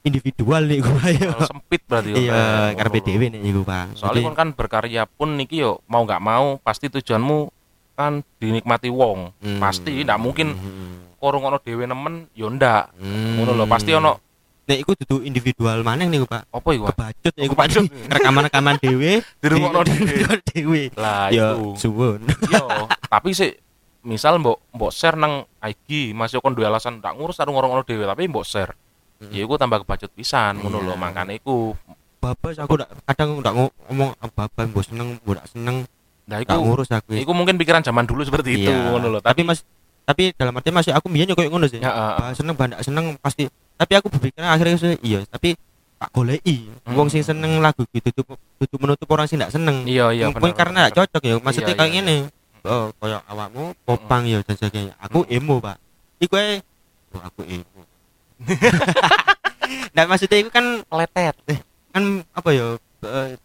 individual 0.00 0.62
nih 0.64 0.80
ayo 0.80 1.28
Kalau 1.36 1.46
sempit 1.46 1.80
berarti 1.84 2.10
iya 2.16 2.72
ngono. 2.72 2.96
dhewe 2.96 3.26
nek 3.28 3.40
iku 3.44 3.60
Pak 3.60 3.84
soalnya 3.92 4.16
Jadi- 4.16 4.24
kon 4.24 4.34
kan 4.34 4.48
berkarya 4.56 5.02
pun 5.04 5.36
niki 5.36 5.60
yo 5.60 5.84
mau 5.84 6.00
nggak 6.02 6.16
mau 6.18 6.56
pasti 6.58 6.88
tujuanmu 6.88 7.52
kan 7.92 8.24
dinikmati 8.40 8.88
wong 8.88 9.36
Hmm. 9.36 9.60
pasti 9.60 10.00
ndak 10.00 10.16
mungkin 10.16 10.56
Hmm. 10.56 11.11
Korong 11.22 11.44
ono 11.44 11.56
dhewe 11.56 11.86
nemen 11.86 12.26
yo 12.34 12.50
ndak. 12.50 12.90
Hmm. 12.98 13.38
ngono 13.38 13.54
lho 13.54 13.64
pasti 13.64 13.94
ono 13.94 14.18
nek 14.62 14.78
iku 14.78 14.94
dudu 14.94 15.22
individual 15.22 15.82
maneh 15.82 16.06
niku 16.06 16.26
Pak. 16.26 16.50
Apa 16.50 16.68
iku 16.72 16.84
kebacut 16.88 17.34
iku 17.36 17.54
Pak. 17.54 17.66
Rekaman-rekaman 18.14 18.76
dhewe. 18.76 19.22
Dirungokno 19.38 19.80
di- 19.86 20.26
dhewe. 20.50 20.82
Lah 20.94 21.30
itu 21.30 21.78
suwun. 21.78 22.26
Yo 22.26 22.66
tapi 23.12 23.30
sih 23.32 23.54
misal 24.02 24.36
mbok 24.36 24.58
mbok 24.70 24.90
share 24.90 25.14
nang 25.14 25.46
IG 25.58 26.10
masih 26.10 26.38
kon 26.38 26.52
duwe 26.52 26.66
alasan 26.66 26.98
ndak 26.98 27.14
ngurus 27.14 27.38
karo 27.38 27.50
ngorong-ngorong 27.50 27.86
dhewe 27.86 28.02
tapi 28.02 28.26
mbok 28.26 28.42
share. 28.42 28.74
Ya 29.30 29.38
iku 29.40 29.54
tambah 29.54 29.78
kebacut 29.80 30.10
pisan 30.10 30.58
ngono 30.58 30.78
Iya. 30.78 30.86
lho 30.88 30.94
makane 30.96 31.38
iku. 31.38 31.78
Babas 32.18 32.58
aku 32.58 32.74
ndak 32.74 32.90
kadang 33.04 33.38
ndak 33.38 33.54
ngo- 33.54 33.74
ngomong 33.86 34.10
babas 34.28 34.66
mbok 34.66 34.82
seneng 34.82 35.08
mbok 35.18 35.42
seneng. 35.44 35.86
Nah 36.22 36.38
iku 36.38 36.54
ngurus 36.56 36.86
aku. 36.88 37.14
iku 37.14 37.30
mungkin 37.30 37.54
pikiran 37.54 37.82
zaman 37.82 38.02
dulu 38.02 38.22
seperti 38.22 38.56
itu 38.56 38.70
Iya. 38.70 38.90
ngono 38.90 39.06
lho 39.08 39.18
tapi 39.18 39.42
tapi 39.42 39.42
mas 39.44 39.66
tapi 40.12 40.36
dalam 40.36 40.52
arti 40.52 40.68
masih 40.68 40.92
aku 40.92 41.08
biyen 41.08 41.32
yo 41.32 41.34
koyo 41.34 41.48
ngono 41.48 41.64
sih. 41.64 41.80
Ya 41.80 41.88
eh, 41.88 42.12
bah 42.20 42.30
seneng 42.36 42.54
ndak 42.54 42.80
seneng 42.84 43.04
pasti. 43.16 43.48
Tapi 43.80 43.92
aku 43.96 44.12
berpikir 44.12 44.44
akhirnya 44.44 44.76
sih, 44.76 45.00
iya 45.00 45.24
tapi 45.24 45.56
tak 45.96 46.12
goleki. 46.12 46.68
Wong 46.92 47.08
sing 47.08 47.24
seneng 47.24 47.64
lagu 47.64 47.88
gitu 47.88 48.12
tutup 48.12 48.36
tutup 48.60 48.78
menutup 48.84 49.08
orang 49.08 49.24
sing 49.24 49.40
ndak 49.40 49.50
seneng. 49.56 49.88
Iya 49.88 50.12
iya 50.12 50.28
mungkin 50.28 50.52
bener, 50.52 50.60
karena 50.60 50.80
bener. 50.92 50.96
cocok 51.00 51.22
ya 51.24 51.34
maksudnya 51.40 51.72
Iya, 51.72 51.78
kayak 51.80 51.90
iya, 51.90 52.02
ngene. 52.04 52.16
oh 52.62 52.86
koyo 53.00 53.18
awakmu 53.26 53.74
popang 53.88 54.28
ya 54.28 54.38
dan 54.44 54.54
sebagainya. 54.60 54.94
Aku 55.00 55.24
emo 55.32 55.58
pak. 55.58 55.80
Iku 56.20 56.36
ae. 56.36 56.60
Oh, 57.16 57.22
aku 57.24 57.40
emo. 57.48 57.80
Nah 59.96 60.04
maksudnya 60.04 60.36
itu 60.40 60.52
kan 60.52 60.84
letet 60.84 61.32
kan 61.92 62.02
apa 62.36 62.50
ya 62.52 62.76
eh, 63.08 63.36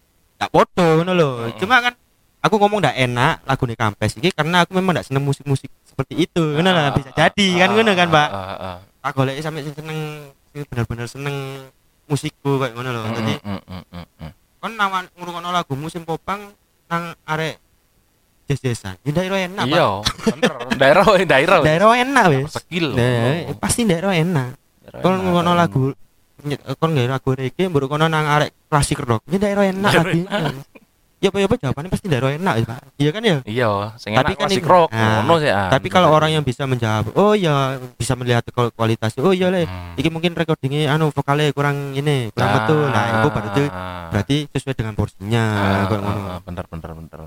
podo 0.52 0.86
ngono 1.00 1.12
lho. 1.16 1.30
Heeh. 1.44 1.56
cuma 1.60 1.80
kan 1.80 1.94
aku 2.42 2.56
ngomong 2.62 2.80
ndak 2.84 2.96
enak 2.98 3.42
lagu 3.44 3.64
nih 3.66 3.78
kampes 3.78 4.12
iki 4.18 4.30
karena 4.34 4.64
aku 4.64 4.78
memang 4.78 4.98
ndak 4.98 5.08
seneng 5.10 5.24
musik-musik 5.26 5.70
seperti 5.84 6.30
itu. 6.30 6.44
Ngono 6.58 6.70
lah 6.70 6.94
bisa 6.94 7.10
jadi 7.14 7.48
kan 7.66 7.70
ngono 7.74 7.92
kan 7.98 8.08
pak? 8.14 8.30
Ah, 8.30 8.38
ah, 8.38 8.58
ah. 8.58 8.78
tak 9.02 9.12
golek 9.18 9.42
sampe 9.42 9.66
seneng 9.66 10.00
bener-bener 10.54 11.08
seneng 11.10 11.36
musikku 12.08 12.62
kayak 12.62 12.74
ngono 12.78 12.90
lho. 12.94 13.02
Mm, 13.04 13.14
dadi 13.14 13.34
mm, 13.42 13.62
mm, 13.62 13.84
mm, 13.94 14.06
mm. 14.22 14.32
kon 14.58 14.74
nawan 14.74 15.06
ngrungokno 15.18 15.50
lagu 15.54 15.74
musim 15.78 16.02
popang 16.08 16.54
nang 16.88 17.14
arek 17.28 17.62
jazz-jazzan 18.48 18.96
ya 19.04 19.12
daerah 19.12 19.44
enak 19.44 19.64
pak. 19.68 19.76
iya 19.76 19.88
bener 20.24 20.54
daerah 20.80 21.06
daerah 21.28 21.58
daerah 21.62 21.88
enak 22.00 22.24
wis. 22.32 22.44
Skill 22.56 22.96
nah, 22.96 23.54
pasti 23.60 23.84
daerah 23.84 24.16
enak. 24.16 24.56
Kon 25.04 25.20
ngrungokno 25.20 25.52
lagu 25.52 25.92
ny- 26.48 26.64
kon 26.80 26.96
nggak 26.96 27.12
lagu 27.12 27.30
reggae 27.36 27.68
mbok 27.68 27.92
kono 27.92 28.08
nang 28.08 28.24
arek 28.24 28.56
klasik 28.72 29.04
rock. 29.04 29.26
Ya 29.28 29.38
daerah 29.38 29.68
enak 29.68 29.92
lagi 29.92 30.22
ya 31.18 31.28
apa 31.28 31.38
ya 31.38 31.46
apa? 31.46 31.56
Jawabannya 31.58 31.90
pasti 31.90 32.06
daerah 32.06 32.32
enak 32.32 32.54
ya 32.54 32.66
pak. 32.66 32.80
Iya 32.96 33.10
kan 33.10 33.22
ya? 33.22 33.38
Iya 33.42 33.68
sing 33.96 34.12
Tapi 34.12 34.22
enak 34.24 34.38
kan 34.38 34.42
klasik 34.44 34.62
iku- 34.62 34.70
rock 34.70 34.90
Ah, 34.90 35.02
ngono 35.18 35.34
sih 35.38 35.50
ah. 35.50 35.68
tapi 35.68 35.88
kalau 35.88 36.10
orang 36.10 36.30
yang 36.32 36.42
bisa 36.42 36.64
menjawab 36.64 37.10
oh 37.12 37.34
ya 37.34 37.56
bisa 37.94 38.14
melihat 38.14 38.46
kual- 38.50 38.70
kualitasnya 38.70 39.22
oh 39.22 39.32
iya 39.32 39.48
le 39.48 39.64
Hmm. 39.64 39.96
iki 39.96 40.08
mungkin 40.08 40.32
recordingnya 40.32 40.90
anu 40.90 41.10
vokalnya 41.10 41.50
kurang 41.52 41.92
ini 41.92 42.30
kurang 42.32 42.48
Ah, 42.48 42.56
betul 42.56 42.82
nah 42.86 43.04
itu 43.12 43.28
berarti 43.28 43.64
ah, 43.68 44.08
berarti 44.10 44.36
sesuai 44.48 44.76
dengan 44.76 44.94
porsinya 44.94 45.44
ah, 45.44 45.86
ah, 45.86 46.06
ah, 46.08 46.40
bener 46.40 46.66
bener 46.68 46.92
bener. 46.94 47.20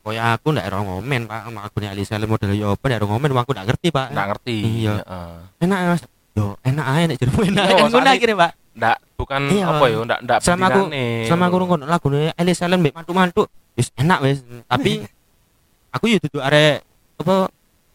Kayak 0.00 0.36
aku 0.36 0.46
ndak 0.50 0.64
ero 0.64 0.78
ngomen 0.80 1.24
pak. 1.24 1.40
Aku 1.48 1.76
nih 1.80 1.88
Alisa 1.88 2.20
model 2.20 2.52
yo 2.52 2.72
apa 2.72 2.84
ndak 2.86 2.98
ero 2.98 3.06
ngomen 3.06 3.28
aku 3.30 3.52
ndak 3.52 3.66
ngerti 3.66 3.88
pak. 3.88 4.06
Nggak 4.08 4.26
ngerti 4.30 4.56
Iya. 4.82 4.94
heeh. 5.00 5.32
enak 5.60 5.78
mas. 5.90 6.02
Yo 6.32 6.56
enak 6.60 6.84
aja 6.84 7.04
nek 7.06 7.16
jermu 7.16 7.40
enak 7.42 7.64
Iya, 7.64 7.74
kan 7.78 7.88
ngono 7.88 8.08
akhirnya 8.10 8.36
pak 8.38 8.50
ndak 8.74 8.96
bukan 9.14 9.40
Iya. 9.48 9.64
apa 9.70 9.84
ya 9.86 9.98
ndak 10.02 10.20
ndak 10.26 10.38
Sama 10.42 10.66
aku- 10.66 10.90
sama 11.24 11.44
aku 11.46 11.56
ngono. 11.62 11.86
nih 11.86 12.34
Alisa 12.34 12.66
Len 12.66 12.82
mbek 12.82 12.94
mantu-mantu 12.94 13.46
wis 13.78 13.94
enak 13.94 14.18
wis. 14.22 14.42
Tapi 14.66 15.06
aku 15.94 16.04
yo 16.10 16.18
duduk 16.18 16.42
arek 16.42 16.82
apa 17.22 17.48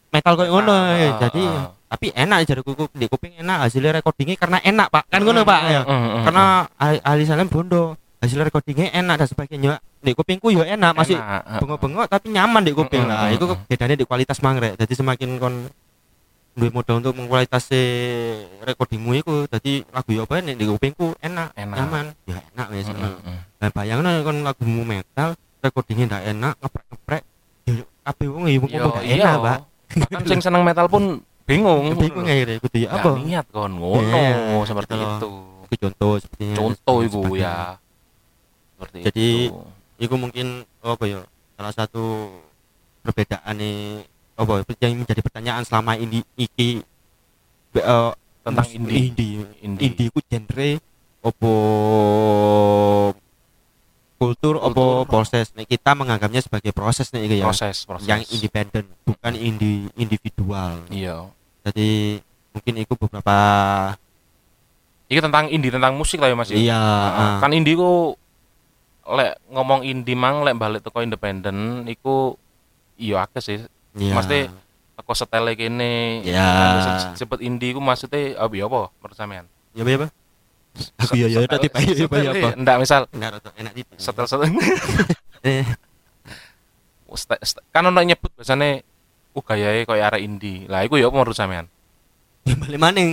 metal 0.09 0.33
koyo 0.39 0.49
ngono 0.55 0.73
ya. 0.95 1.11
ah, 1.13 1.13
jadi 1.27 1.43
ah. 1.43 1.69
tapi 1.91 2.07
enak 2.15 2.37
jadi 2.47 2.61
kuku 2.63 2.87
di 2.95 3.05
kuping 3.05 3.33
enak 3.37 3.67
hasilnya 3.67 3.99
recordingnya 3.99 4.39
karena 4.39 4.57
enak 4.63 4.87
pak. 4.87 5.03
Kan 5.11 5.21
ngono 5.21 5.43
pak 5.43 5.61
ya. 5.67 5.81
Mm, 5.83 5.91
mm, 5.91 6.09
mm, 6.09 6.23
karena 6.25 6.43
Ali- 6.79 7.03
Alisa 7.03 7.35
Len 7.35 7.51
bondo 7.51 7.99
hasil 8.19 8.39
recordingnya 8.39 8.91
enak 8.95 9.15
dan 9.19 9.27
sebagainya. 9.27 9.73
Di 9.99 10.15
kupingku 10.15 10.47
yo 10.47 10.63
enak 10.63 10.95
masih 10.95 11.19
ah, 11.19 11.59
bengok-bengok 11.59 12.07
tapi 12.07 12.31
nyaman 12.31 12.63
di 12.63 12.71
kuping. 12.71 13.03
Lah 13.03 13.27
itu 13.29 13.43
bedanya 13.67 13.99
di 13.99 14.07
kualitas 14.07 14.39
mangrek 14.39 14.79
jadi 14.79 14.93
semakin 14.95 15.29
kon 15.35 15.67
duwe 16.59 16.69
modal 16.69 16.99
untuk 16.99 17.15
mengkualitasi 17.15 17.81
recordingmu 18.61 19.11
itu 19.15 19.47
jadi 19.47 19.73
lagu 19.89 20.09
ya 20.11 20.21
apa 20.27 20.43
nih 20.43 20.53
di 20.53 20.65
kupingku 20.67 21.15
enak, 21.19 21.55
Enak. 21.55 21.75
nyaman. 21.79 22.05
Ya 22.27 22.43
enak 22.53 22.67
wis 22.69 22.85
mm, 22.85 22.99
mm, 22.99 23.15
mm. 23.23 23.37
nah 23.57 23.69
bayangno 23.71 24.09
kon 24.21 24.37
lagumu 24.43 24.83
metal 24.83 25.33
recordingnya 25.59 26.05
ndak 26.11 26.23
enak 26.29 26.53
ngeprek-ngeprek 26.59 27.23
ya 27.63 27.73
kabeh 28.03 28.27
wong 28.27 28.43
ya 28.45 28.57
mung 28.59 28.71
Yo, 28.71 28.85
ndak 28.85 29.03
iya. 29.03 29.15
Enak 29.15 29.35
pak. 29.39 29.59
Bahkan 29.89 30.21
sing 30.27 30.39
seneng 30.39 30.61
metal 30.61 30.85
pun 30.85 31.03
bingung. 31.47 31.95
Bingung 31.97 32.27
akhirnya 32.27 32.61
kudu 32.61 32.77
ya 32.77 32.89
apa? 32.93 33.09
niat 33.17 33.45
kon. 33.49 33.71
Ngono 33.73 34.03
Iya, 34.05 34.61
seperti 34.67 34.93
gitu 34.93 35.07
itu. 35.07 35.29
Itu 35.69 35.75
contoh 35.87 36.11
sepertinya 36.19 36.55
contoh 36.59 36.97
iku 37.01 37.21
sebagainya. 37.25 37.41
ya. 37.41 37.55
seperti 38.75 38.97
Jadi- 39.07 39.47
itu. 39.49 39.59
itu 39.99 40.15
mungkin 40.15 40.47
apa 40.79 41.03
ya 41.03 41.19
salah 41.59 41.73
satu 41.75 42.31
perbedaan 43.01 43.55
nih 43.55 44.03
apa 44.39 44.63
ya, 44.63 44.87
yang 44.87 45.03
menjadi 45.03 45.19
pertanyaan 45.19 45.63
selama 45.67 45.99
ini 45.99 46.23
iki 46.39 46.79
eh, 47.75 48.11
tentang 48.39 48.67
indie 48.71 49.11
indie 49.11 49.43
indie 49.59 49.83
indie 49.91 50.07
ku 50.07 50.23
genre 50.23 50.69
opo 51.19 51.53
kultur 54.15 54.55
opo 54.63 55.03
proses? 55.03 55.51
Nih 55.59 55.67
kita 55.67 55.91
menganggapnya 55.91 56.39
sebagai 56.39 56.71
proses 56.71 57.11
nih 57.11 57.43
ya 57.43 57.47
proses 57.51 57.83
proses. 57.83 58.07
yang 58.07 58.23
independen 58.31 58.87
bukan 59.03 59.35
indi 59.35 59.91
individual. 59.99 60.87
Iya. 60.87 61.27
Jadi 61.67 62.23
mungkin 62.55 62.73
itu 62.79 62.93
beberapa 62.95 63.37
ini 65.09 65.19
tentang 65.19 65.45
indie 65.51 65.73
tentang 65.73 65.99
musik 65.99 66.21
lah 66.23 66.31
ya 66.31 66.35
mas 66.37 66.49
ya? 66.53 66.57
iya 66.57 66.79
Nah, 66.79 67.19
ah. 67.19 67.37
kan 67.43 67.51
indie 67.51 67.75
ku 67.75 68.15
lek 69.09 69.41
ngomong 69.49 69.81
indie 69.83 70.15
mang 70.15 70.45
lek 70.45 70.55
balik 70.55 70.85
teko 70.85 71.01
independen 71.01 71.83
iku 71.89 72.37
iya 72.95 73.25
akeh 73.25 73.41
sih 73.41 73.59
iya. 73.99 74.15
mesti 74.15 74.47
teko 74.99 75.13
setele 75.15 75.55
kene 75.59 76.23
Iya. 76.23 76.43
Kan 76.43 77.15
cepet 77.15 77.39
indie 77.43 77.73
ku 77.75 77.81
maksudnya 77.83 78.35
apa 78.39 78.53
ya 78.55 78.65
apa 78.67 78.91
menurut 78.99 79.15
sampean? 79.15 79.45
Ya 79.75 79.83
apa? 79.83 80.07
Ya 80.07 80.09
aku 80.99 81.13
ya 81.17 81.27
ya 81.27 81.39
tadi 81.49 81.67
pak 81.67 81.81
ya 81.81 82.07
Pak, 82.07 82.19
ya 82.23 82.31
apa? 82.31 82.49
enggak 82.55 82.77
misal 82.79 83.01
enggak 83.11 83.41
enak 83.57 83.73
di 83.73 83.81
setel 83.97 84.25
setel 84.29 84.49
kan 87.73 87.83
ono 87.89 87.99
nyebut 88.05 88.29
biasanya 88.37 88.85
uh 89.33 89.43
gayae 89.43 89.85
koyo 89.87 90.03
arek 90.03 90.21
indie. 90.21 90.67
Lah 90.69 90.85
iku 90.85 90.99
ya 90.99 91.09
apa 91.09 91.15
menurut 91.17 91.37
sampean? 91.37 91.65
Ya 92.45 92.55
balik 92.55 92.79
maning 92.79 93.09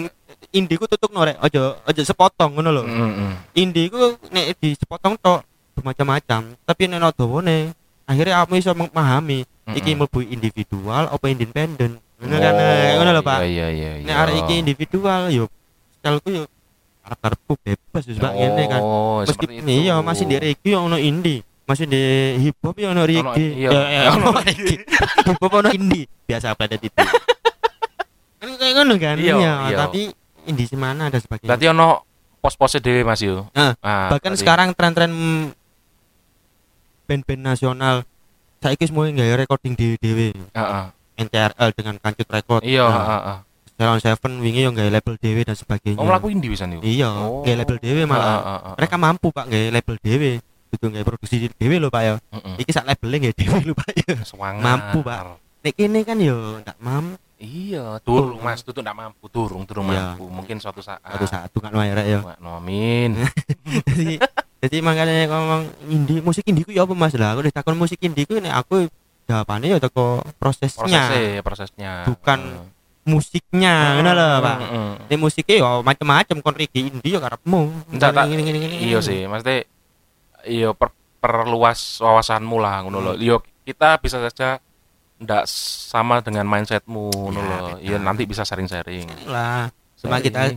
indie 0.52 0.76
ku 0.76 0.86
tutup 0.88 1.12
norek 1.12 1.36
aja 1.40 1.76
aja 1.86 2.02
sepotong 2.02 2.56
ngono 2.56 2.70
lho. 2.72 2.82
Heeh. 2.84 3.32
indie 3.56 3.88
ku 3.88 4.16
nek 4.32 4.56
di 4.60 4.76
sepotong 4.76 5.16
tok 5.20 5.44
bermacam-macam. 5.76 6.56
Tapi 6.64 6.82
nek 6.88 6.98
ono 7.00 7.08
dawane 7.12 7.56
akhirnya 8.06 8.40
kamu 8.40 8.54
iso 8.56 8.72
memahami 8.72 9.42
iki 9.68 9.90
Mm-mm. 9.92 10.06
mlebu 10.06 10.20
individual 10.22 11.04
apa 11.06 11.26
independen. 11.26 11.98
Ngono 12.16 12.36
kan 12.38 12.54
eh, 12.54 12.96
ngono 12.96 13.10
lho 13.12 13.22
Pak. 13.22 13.38
iya 13.44 13.66
iya 13.68 13.90
iya. 13.98 14.06
Nek 14.06 14.16
arek 14.16 14.36
iki 14.42 14.54
individual 14.58 15.28
yo 15.28 15.44
stylku 15.92 16.28
yo 16.32 16.42
arep-arepku 17.02 17.52
bebas 17.60 18.02
wis 18.04 18.16
Pak 18.16 18.32
ngene 18.32 18.62
kan. 18.66 18.80
Oh 18.80 19.20
meskipun 19.20 19.66
iya 19.66 19.98
masih 20.00 20.24
di 20.24 20.36
reggae 20.36 20.70
yo 20.70 20.78
ono 20.82 20.96
indie. 20.96 21.42
Masih 21.66 21.84
di 21.84 22.02
hip 22.40 22.56
hop 22.62 22.78
yo 22.78 22.90
ono 22.90 23.02
reggae. 23.02 23.46
iya. 23.58 23.68
Ya, 23.68 23.82
ya, 23.84 24.00
ono 24.16 24.30
reggae. 24.32 24.86
Hip 25.26 25.38
hop 25.38 25.52
ono 25.52 25.68
indie. 25.68 26.06
Biasa 26.24 26.54
pada 26.54 26.74
titik 26.74 26.94
kan 28.36 28.52
kayak 28.52 28.74
ngono 28.76 28.94
kan 28.96 29.16
Iya, 29.18 29.34
iya. 29.66 29.76
tapi 29.76 30.12
indie 30.44 30.64
di 30.64 30.78
mana 30.78 31.10
ada 31.10 31.18
sebagainya. 31.18 31.50
Berarti 31.50 31.66
ono 31.66 32.06
pos-posnya 32.38 32.78
dhewe 32.78 33.02
Mas 33.02 33.18
yo? 33.18 33.50
Ah, 33.52 33.74
Ah, 33.82 34.14
bahkan 34.14 34.38
sekarang 34.38 34.70
tren-tren 34.70 35.10
band-band 37.06 37.42
nasional 37.42 38.02
saya 38.58 38.74
semua 38.82 39.06
nggak 39.06 39.46
recording 39.46 39.78
di 39.78 39.94
Heeh. 39.96 40.84
NTRL 41.16 41.70
dengan 41.72 41.94
kancut 42.02 42.28
record 42.28 42.62
iya 42.66 42.84
nah. 42.84 43.40
Salon 43.76 44.00
Seven 44.00 44.40
wingi 44.40 44.64
yang 44.64 44.72
nggak 44.72 44.88
label 44.88 45.14
dewe 45.20 45.44
dan 45.44 45.52
sebagainya 45.52 46.00
oh 46.00 46.08
mlaku 46.08 46.32
indie 46.32 46.48
pisan 46.48 46.76
yo 46.76 46.80
iya 46.80 47.12
Oh. 47.12 47.44
nggak 47.44 47.56
label 47.62 47.76
dewe 47.78 48.02
malah 48.08 48.24
Heeh, 48.24 48.40
heeh, 48.40 48.60
heeh. 48.64 48.74
mereka 48.80 48.96
mampu 48.96 49.26
pak 49.30 49.44
nggak 49.46 49.64
label 49.70 49.96
dewe 50.00 50.30
itu 50.66 50.84
nggak 50.88 51.04
produksi 51.06 51.36
dewe 51.54 51.76
loh 51.78 51.92
pak 51.92 52.02
ya 52.02 52.14
Heeh. 52.32 52.54
iki 52.58 52.70
sak 52.72 52.88
labelnya 52.88 53.16
nggak 53.28 53.36
dewe 53.36 53.58
loh 53.68 53.76
pak 53.76 53.90
ya 53.94 54.12
Semangat. 54.24 54.64
Mampu, 54.64 54.98
Pak. 55.04 55.20
nek 55.62 55.76
ini 55.76 56.00
kan 56.02 56.18
yo 56.18 56.36
nggak 56.64 56.78
mampu 56.80 57.16
Iya, 57.36 58.00
durung 58.00 58.40
Mas, 58.40 58.64
itu 58.64 58.72
ndak 58.80 58.96
mampu, 58.96 59.28
durung, 59.28 59.68
durung 59.68 59.92
Iya. 59.92 60.16
mampu. 60.16 60.24
Mungkin 60.24 60.56
suatu 60.56 60.80
saat. 60.80 61.04
satu 61.04 61.28
saat 61.28 61.52
tuh 61.52 61.60
kan 61.60 61.68
wae 61.76 61.92
ya 61.92 62.24
Nomin. 62.40 63.12
jadi 64.56 64.76
makanya 64.80 65.28
ngomong 65.28 65.62
indie 65.86 66.20
musik 66.20 66.44
indie 66.44 66.62
ku 66.62 66.72
ya 66.72 66.82
apa 66.82 66.92
mas? 66.92 67.12
Lah 67.14 67.32
aku 67.32 67.44
ditakon 67.44 67.76
musik 67.76 68.00
indie 68.00 68.24
ku 68.24 68.36
nek 68.36 68.54
aku 68.56 68.88
jawabannya 69.24 69.74
ya 69.74 69.78
teko 69.78 70.22
prosesnya. 70.36 70.82
Prosesnya 70.86 71.42
prosesnya. 71.42 71.92
Bukan 72.04 72.40
Hmm. 72.40 72.68
musiknya 73.06 73.74
ngono 73.94 74.10
lho 74.12 74.28
Pak. 74.40 74.56
Hmm, 74.56 74.66
hmm. 74.66 74.92
ini 75.06 75.16
musiknya 75.16 75.54
ya 75.56 75.70
macam-macam 75.78 76.36
kon 76.40 76.54
reggae 76.54 76.82
indie 76.88 77.12
ya 77.12 77.20
karepmu. 77.20 77.60
Enggak, 77.90 78.10
tak- 78.12 78.26
iya 78.80 78.98
sih 78.98 79.24
maksudnya 79.24 79.62
iya 80.42 80.70
per, 80.72 80.90
perluas 81.16 81.98
wawasanmu 81.98 82.56
lah 82.56 82.82
ngono 82.82 82.98
Hmm. 82.98 83.06
loh 83.06 83.14
yo 83.16 83.36
kita 83.62 83.98
bisa 83.98 84.18
saja 84.20 84.58
ndak 85.16 85.48
sama 85.48 86.20
dengan 86.20 86.44
mindsetmu 86.44 87.08
ngono 87.08 87.40
Ya, 87.40 87.48
loh 87.48 87.76
iya 87.80 87.96
nanti 87.96 88.26
bisa 88.26 88.42
sharing-sharing 88.42 89.26
lah 89.26 89.70
cuma 89.96 90.20
kita 90.20 90.52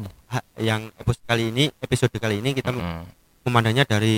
yang 0.57 0.91
episode 0.95 1.25
kali 1.25 1.43
ini 1.47 1.63
episode 1.79 2.11
kali 2.13 2.37
ini 2.37 2.51
kita 2.51 2.69
Mm-mm. 2.69 3.01
Memandangnya 3.41 3.83
dari 3.83 4.17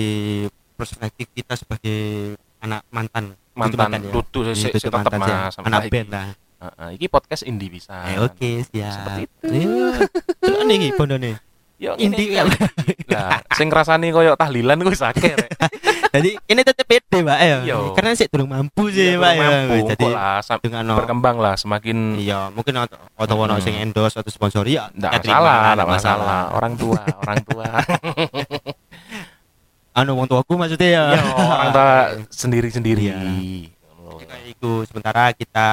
perspektif 0.74 1.30
kita 1.30 1.54
sebagai 1.54 2.34
anak 2.58 2.82
mantan 2.88 3.34
mantan 3.52 4.00
ya. 4.00 4.10
Iya, 4.10 4.54
sih 4.56 4.70
dudu 4.72 4.80
tetap 4.80 4.98
mantan 5.04 5.18
sih, 5.20 5.34
mas 5.34 5.54
anak 5.60 5.82
band 5.92 6.08
lah 6.10 6.28
Heeh, 6.62 6.88
iki 6.94 7.06
podcast 7.10 7.42
indie 7.42 7.66
bisa 7.68 8.06
eh, 8.06 8.22
oke 8.22 8.50
siap 8.70 8.94
Seperti 8.94 9.22
itu. 9.26 9.44
Iya. 9.50 9.88
Terus 10.38 10.60
nih 10.62 10.76
iki 10.78 10.88
bondone 10.94 11.32
yo 11.82 11.98
indie 11.98 12.30
ini 12.30 12.38
lah 12.38 13.42
sing 13.58 13.66
ngrasani 13.66 14.14
koyo 14.14 14.38
tahlilan 14.38 14.78
kuwi 14.78 14.94
sakit 14.94 15.34
rek 15.34 15.50
jadi 16.14 16.30
ini 16.46 16.60
tetep 16.62 16.86
pede 16.86 17.26
mbak 17.26 17.38
ya 17.42 17.58
Iya. 17.66 17.76
karena 17.98 18.14
sih 18.14 18.30
durung 18.30 18.54
mampu 18.54 18.86
sih 18.94 19.10
Iya, 19.10 19.18
mbak 19.18 19.32
ya 19.34 19.42
mampu 19.42 19.76
jadi 19.90 20.06
lah 20.14 20.38
dengan 20.62 20.84
berkembang 20.94 21.36
lah 21.42 21.58
semakin 21.58 22.22
iya 22.22 22.54
mungkin 22.54 22.78
atau 22.78 23.02
atau 23.18 23.34
ono 23.34 23.58
Hmm. 23.58 23.64
sing 23.66 23.74
endorse 23.82 24.14
atau 24.14 24.30
sponsori 24.30 24.78
ya 24.78 24.94
Nggak 24.94 25.10
ya 25.10 25.34
masalah, 25.34 25.58
nggak 25.74 25.88
masalah. 25.90 26.40
Orang 26.54 26.74
tua, 26.78 27.02
orang 27.02 27.38
tua. 27.42 27.66
anu 29.92 30.14
wong 30.14 30.24
tuaku 30.24 30.56
maksudnya 30.56 30.88
ya 30.88 31.04
ya, 31.10 31.22
orang 31.36 31.70
tua 31.70 31.90
sendiri-sendiri. 32.40 33.02
Iya. 33.02 33.18
Kayak 34.22 34.42
itu 34.48 34.72
sementara 34.84 35.32
kita 35.32 35.68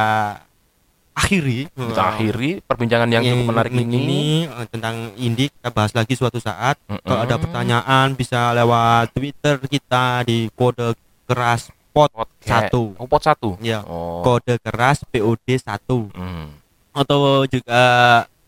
akhiri 1.12 1.68
Kita 1.68 2.04
akhiri 2.10 2.64
perbincangan 2.64 3.10
yang 3.10 3.24
cukup 3.26 3.46
menarik 3.50 3.72
ini. 3.74 4.46
eh, 4.46 4.68
tentang 4.68 4.96
indie 5.16 5.48
kita 5.50 5.70
bahas 5.70 5.92
lagi 5.92 6.14
suatu 6.14 6.40
saat 6.40 6.80
Mm-mm. 6.86 7.00
kalau 7.02 7.22
ada 7.22 7.36
pertanyaan 7.36 8.08
bisa 8.14 8.52
lewat 8.52 9.12
Twitter 9.12 9.60
kita 9.62 10.24
di 10.24 10.48
kode 10.50 10.96
keras 11.24 11.68
pot 11.90 12.08
satu 12.40 12.96
Oh, 12.96 13.04
pot 13.04 13.20
satu. 13.20 13.60
ya 13.60 13.84
Oh. 13.84 14.22
kode 14.22 14.60
keras 14.60 15.04
POD 15.06 15.60
satu 15.60 16.08
Hmm. 16.10 16.56
atau 16.90 17.44
juga 17.46 17.82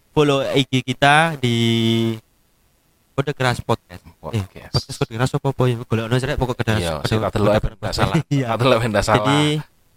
follow 0.10 0.40
IG 0.46 0.82
kita 0.86 1.36
di 1.38 1.58
kode 3.22 3.32
keras 3.32 3.62
podcast 3.62 4.02
eh, 4.02 4.14
Podcast. 4.18 4.74
podcast 4.74 4.98
kode 4.98 5.12
keras 5.14 5.30
apa 5.32 5.48
apa 5.48 5.64
ya 5.64 5.76
golek 5.80 6.04
ono 6.04 6.16
srek 6.18 6.38
pokok 6.38 6.56
keras 6.58 6.80
Iya, 6.82 6.94
tak 7.22 7.32
delok 7.38 7.54
ndak 7.78 7.94
salah. 7.94 8.16
Iya. 8.28 8.46
Tak 8.50 8.58
delok 8.58 8.80
ndak 8.84 9.06
salah. 9.06 9.18
Jadi 9.22 9.40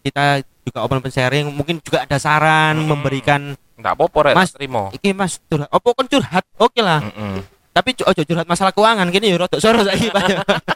kita 0.05 0.25
juga 0.65 0.79
open 0.81 1.01
sharing, 1.09 1.47
mungkin 1.49 1.81
juga 1.81 2.05
ada 2.05 2.17
saran 2.17 2.77
Hmm. 2.77 2.89
memberikan 2.93 3.41
Ndak 3.75 3.93
apa-apa 3.99 4.19
rek, 4.31 4.35
Mas. 4.37 4.51
terima. 4.53 4.93
iki 4.93 5.11
Mas 5.11 5.41
curhat. 5.43 5.67
Opo 5.69 5.93
kon 5.93 6.07
curhat? 6.07 6.45
Oke 6.57 6.79
lah. 6.79 7.01
Mm-mm. 7.03 7.41
Tapi 7.75 7.91
cu- 7.99 8.07
ojo 8.07 8.23
curhat 8.23 8.47
masalah 8.47 8.71
keuangan 8.71 9.11
gini 9.11 9.33
ya 9.33 9.37
rodok 9.37 9.59
soro 9.59 9.83
saiki 9.83 10.13
Pak. 10.13 10.25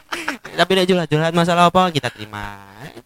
Tapi 0.59 0.71
nek 0.73 0.85
curhat 0.85 1.07
curhat 1.07 1.31
masalah 1.31 1.71
apa 1.71 1.87
kita 1.89 2.11
terima. 2.11 2.59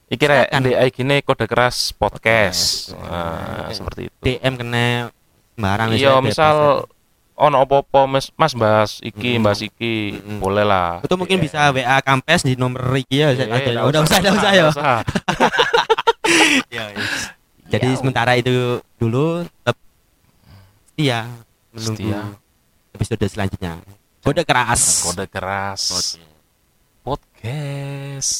Iki 0.09 0.25
rek 0.25 0.47
di 0.49 1.03
ne 1.03 1.21
kode 1.21 1.45
keras 1.45 1.93
podcast. 1.93 2.89
Podcast. 2.89 2.97
Nah, 3.05 3.69
seperti 3.69 4.09
itu. 4.09 4.17
DM 4.23 4.53
kena 4.57 5.13
sembarang 5.53 5.87
wis 5.93 6.01
Iya, 6.01 6.09
ya, 6.09 6.21
misal 6.23 6.55
ono 7.35 7.55
apa-apa 7.59 8.05
Mas, 8.05 8.29
Mas 8.33 8.53
bahas 8.53 8.97
iki, 8.99 9.35
Mm. 9.35 9.41
bahas 9.41 9.59
iki, 9.59 10.17
Mm. 10.17 10.37
boleh 10.37 10.61
lah. 10.61 10.99
ya. 10.99 11.05
Itu 11.05 11.15
mungkin 11.15 11.37
Iya. 11.37 11.43
bisa 11.43 11.57
WA 11.69 11.97
Kampes 11.99 12.41
di 12.41 12.53
nomor 12.53 12.81
iki 12.93 13.19
ya. 13.19 13.33
Ada- 13.33 13.45
nggak 13.49 13.85
Udah 13.85 13.99
usah, 14.01 14.17
udah 14.19 14.33
usah 14.33 14.49
ya. 14.49 14.61
nggak 14.61 14.71
usah. 14.71 14.97
Jadi 17.67 17.87
Ya, 17.89 17.97
sementara 17.97 18.31
itu 18.37 18.79
dulu 18.95 19.43
tetap 19.43 19.75
setia 20.87 21.19
menunggu 21.73 21.97
Setia. 21.97 22.21
episode 22.93 23.25
selanjutnya. 23.25 23.73
Kode 24.21 24.43
keras. 24.45 24.81
kode 25.03 25.25
keras 25.27 25.81
podcast 27.03 28.33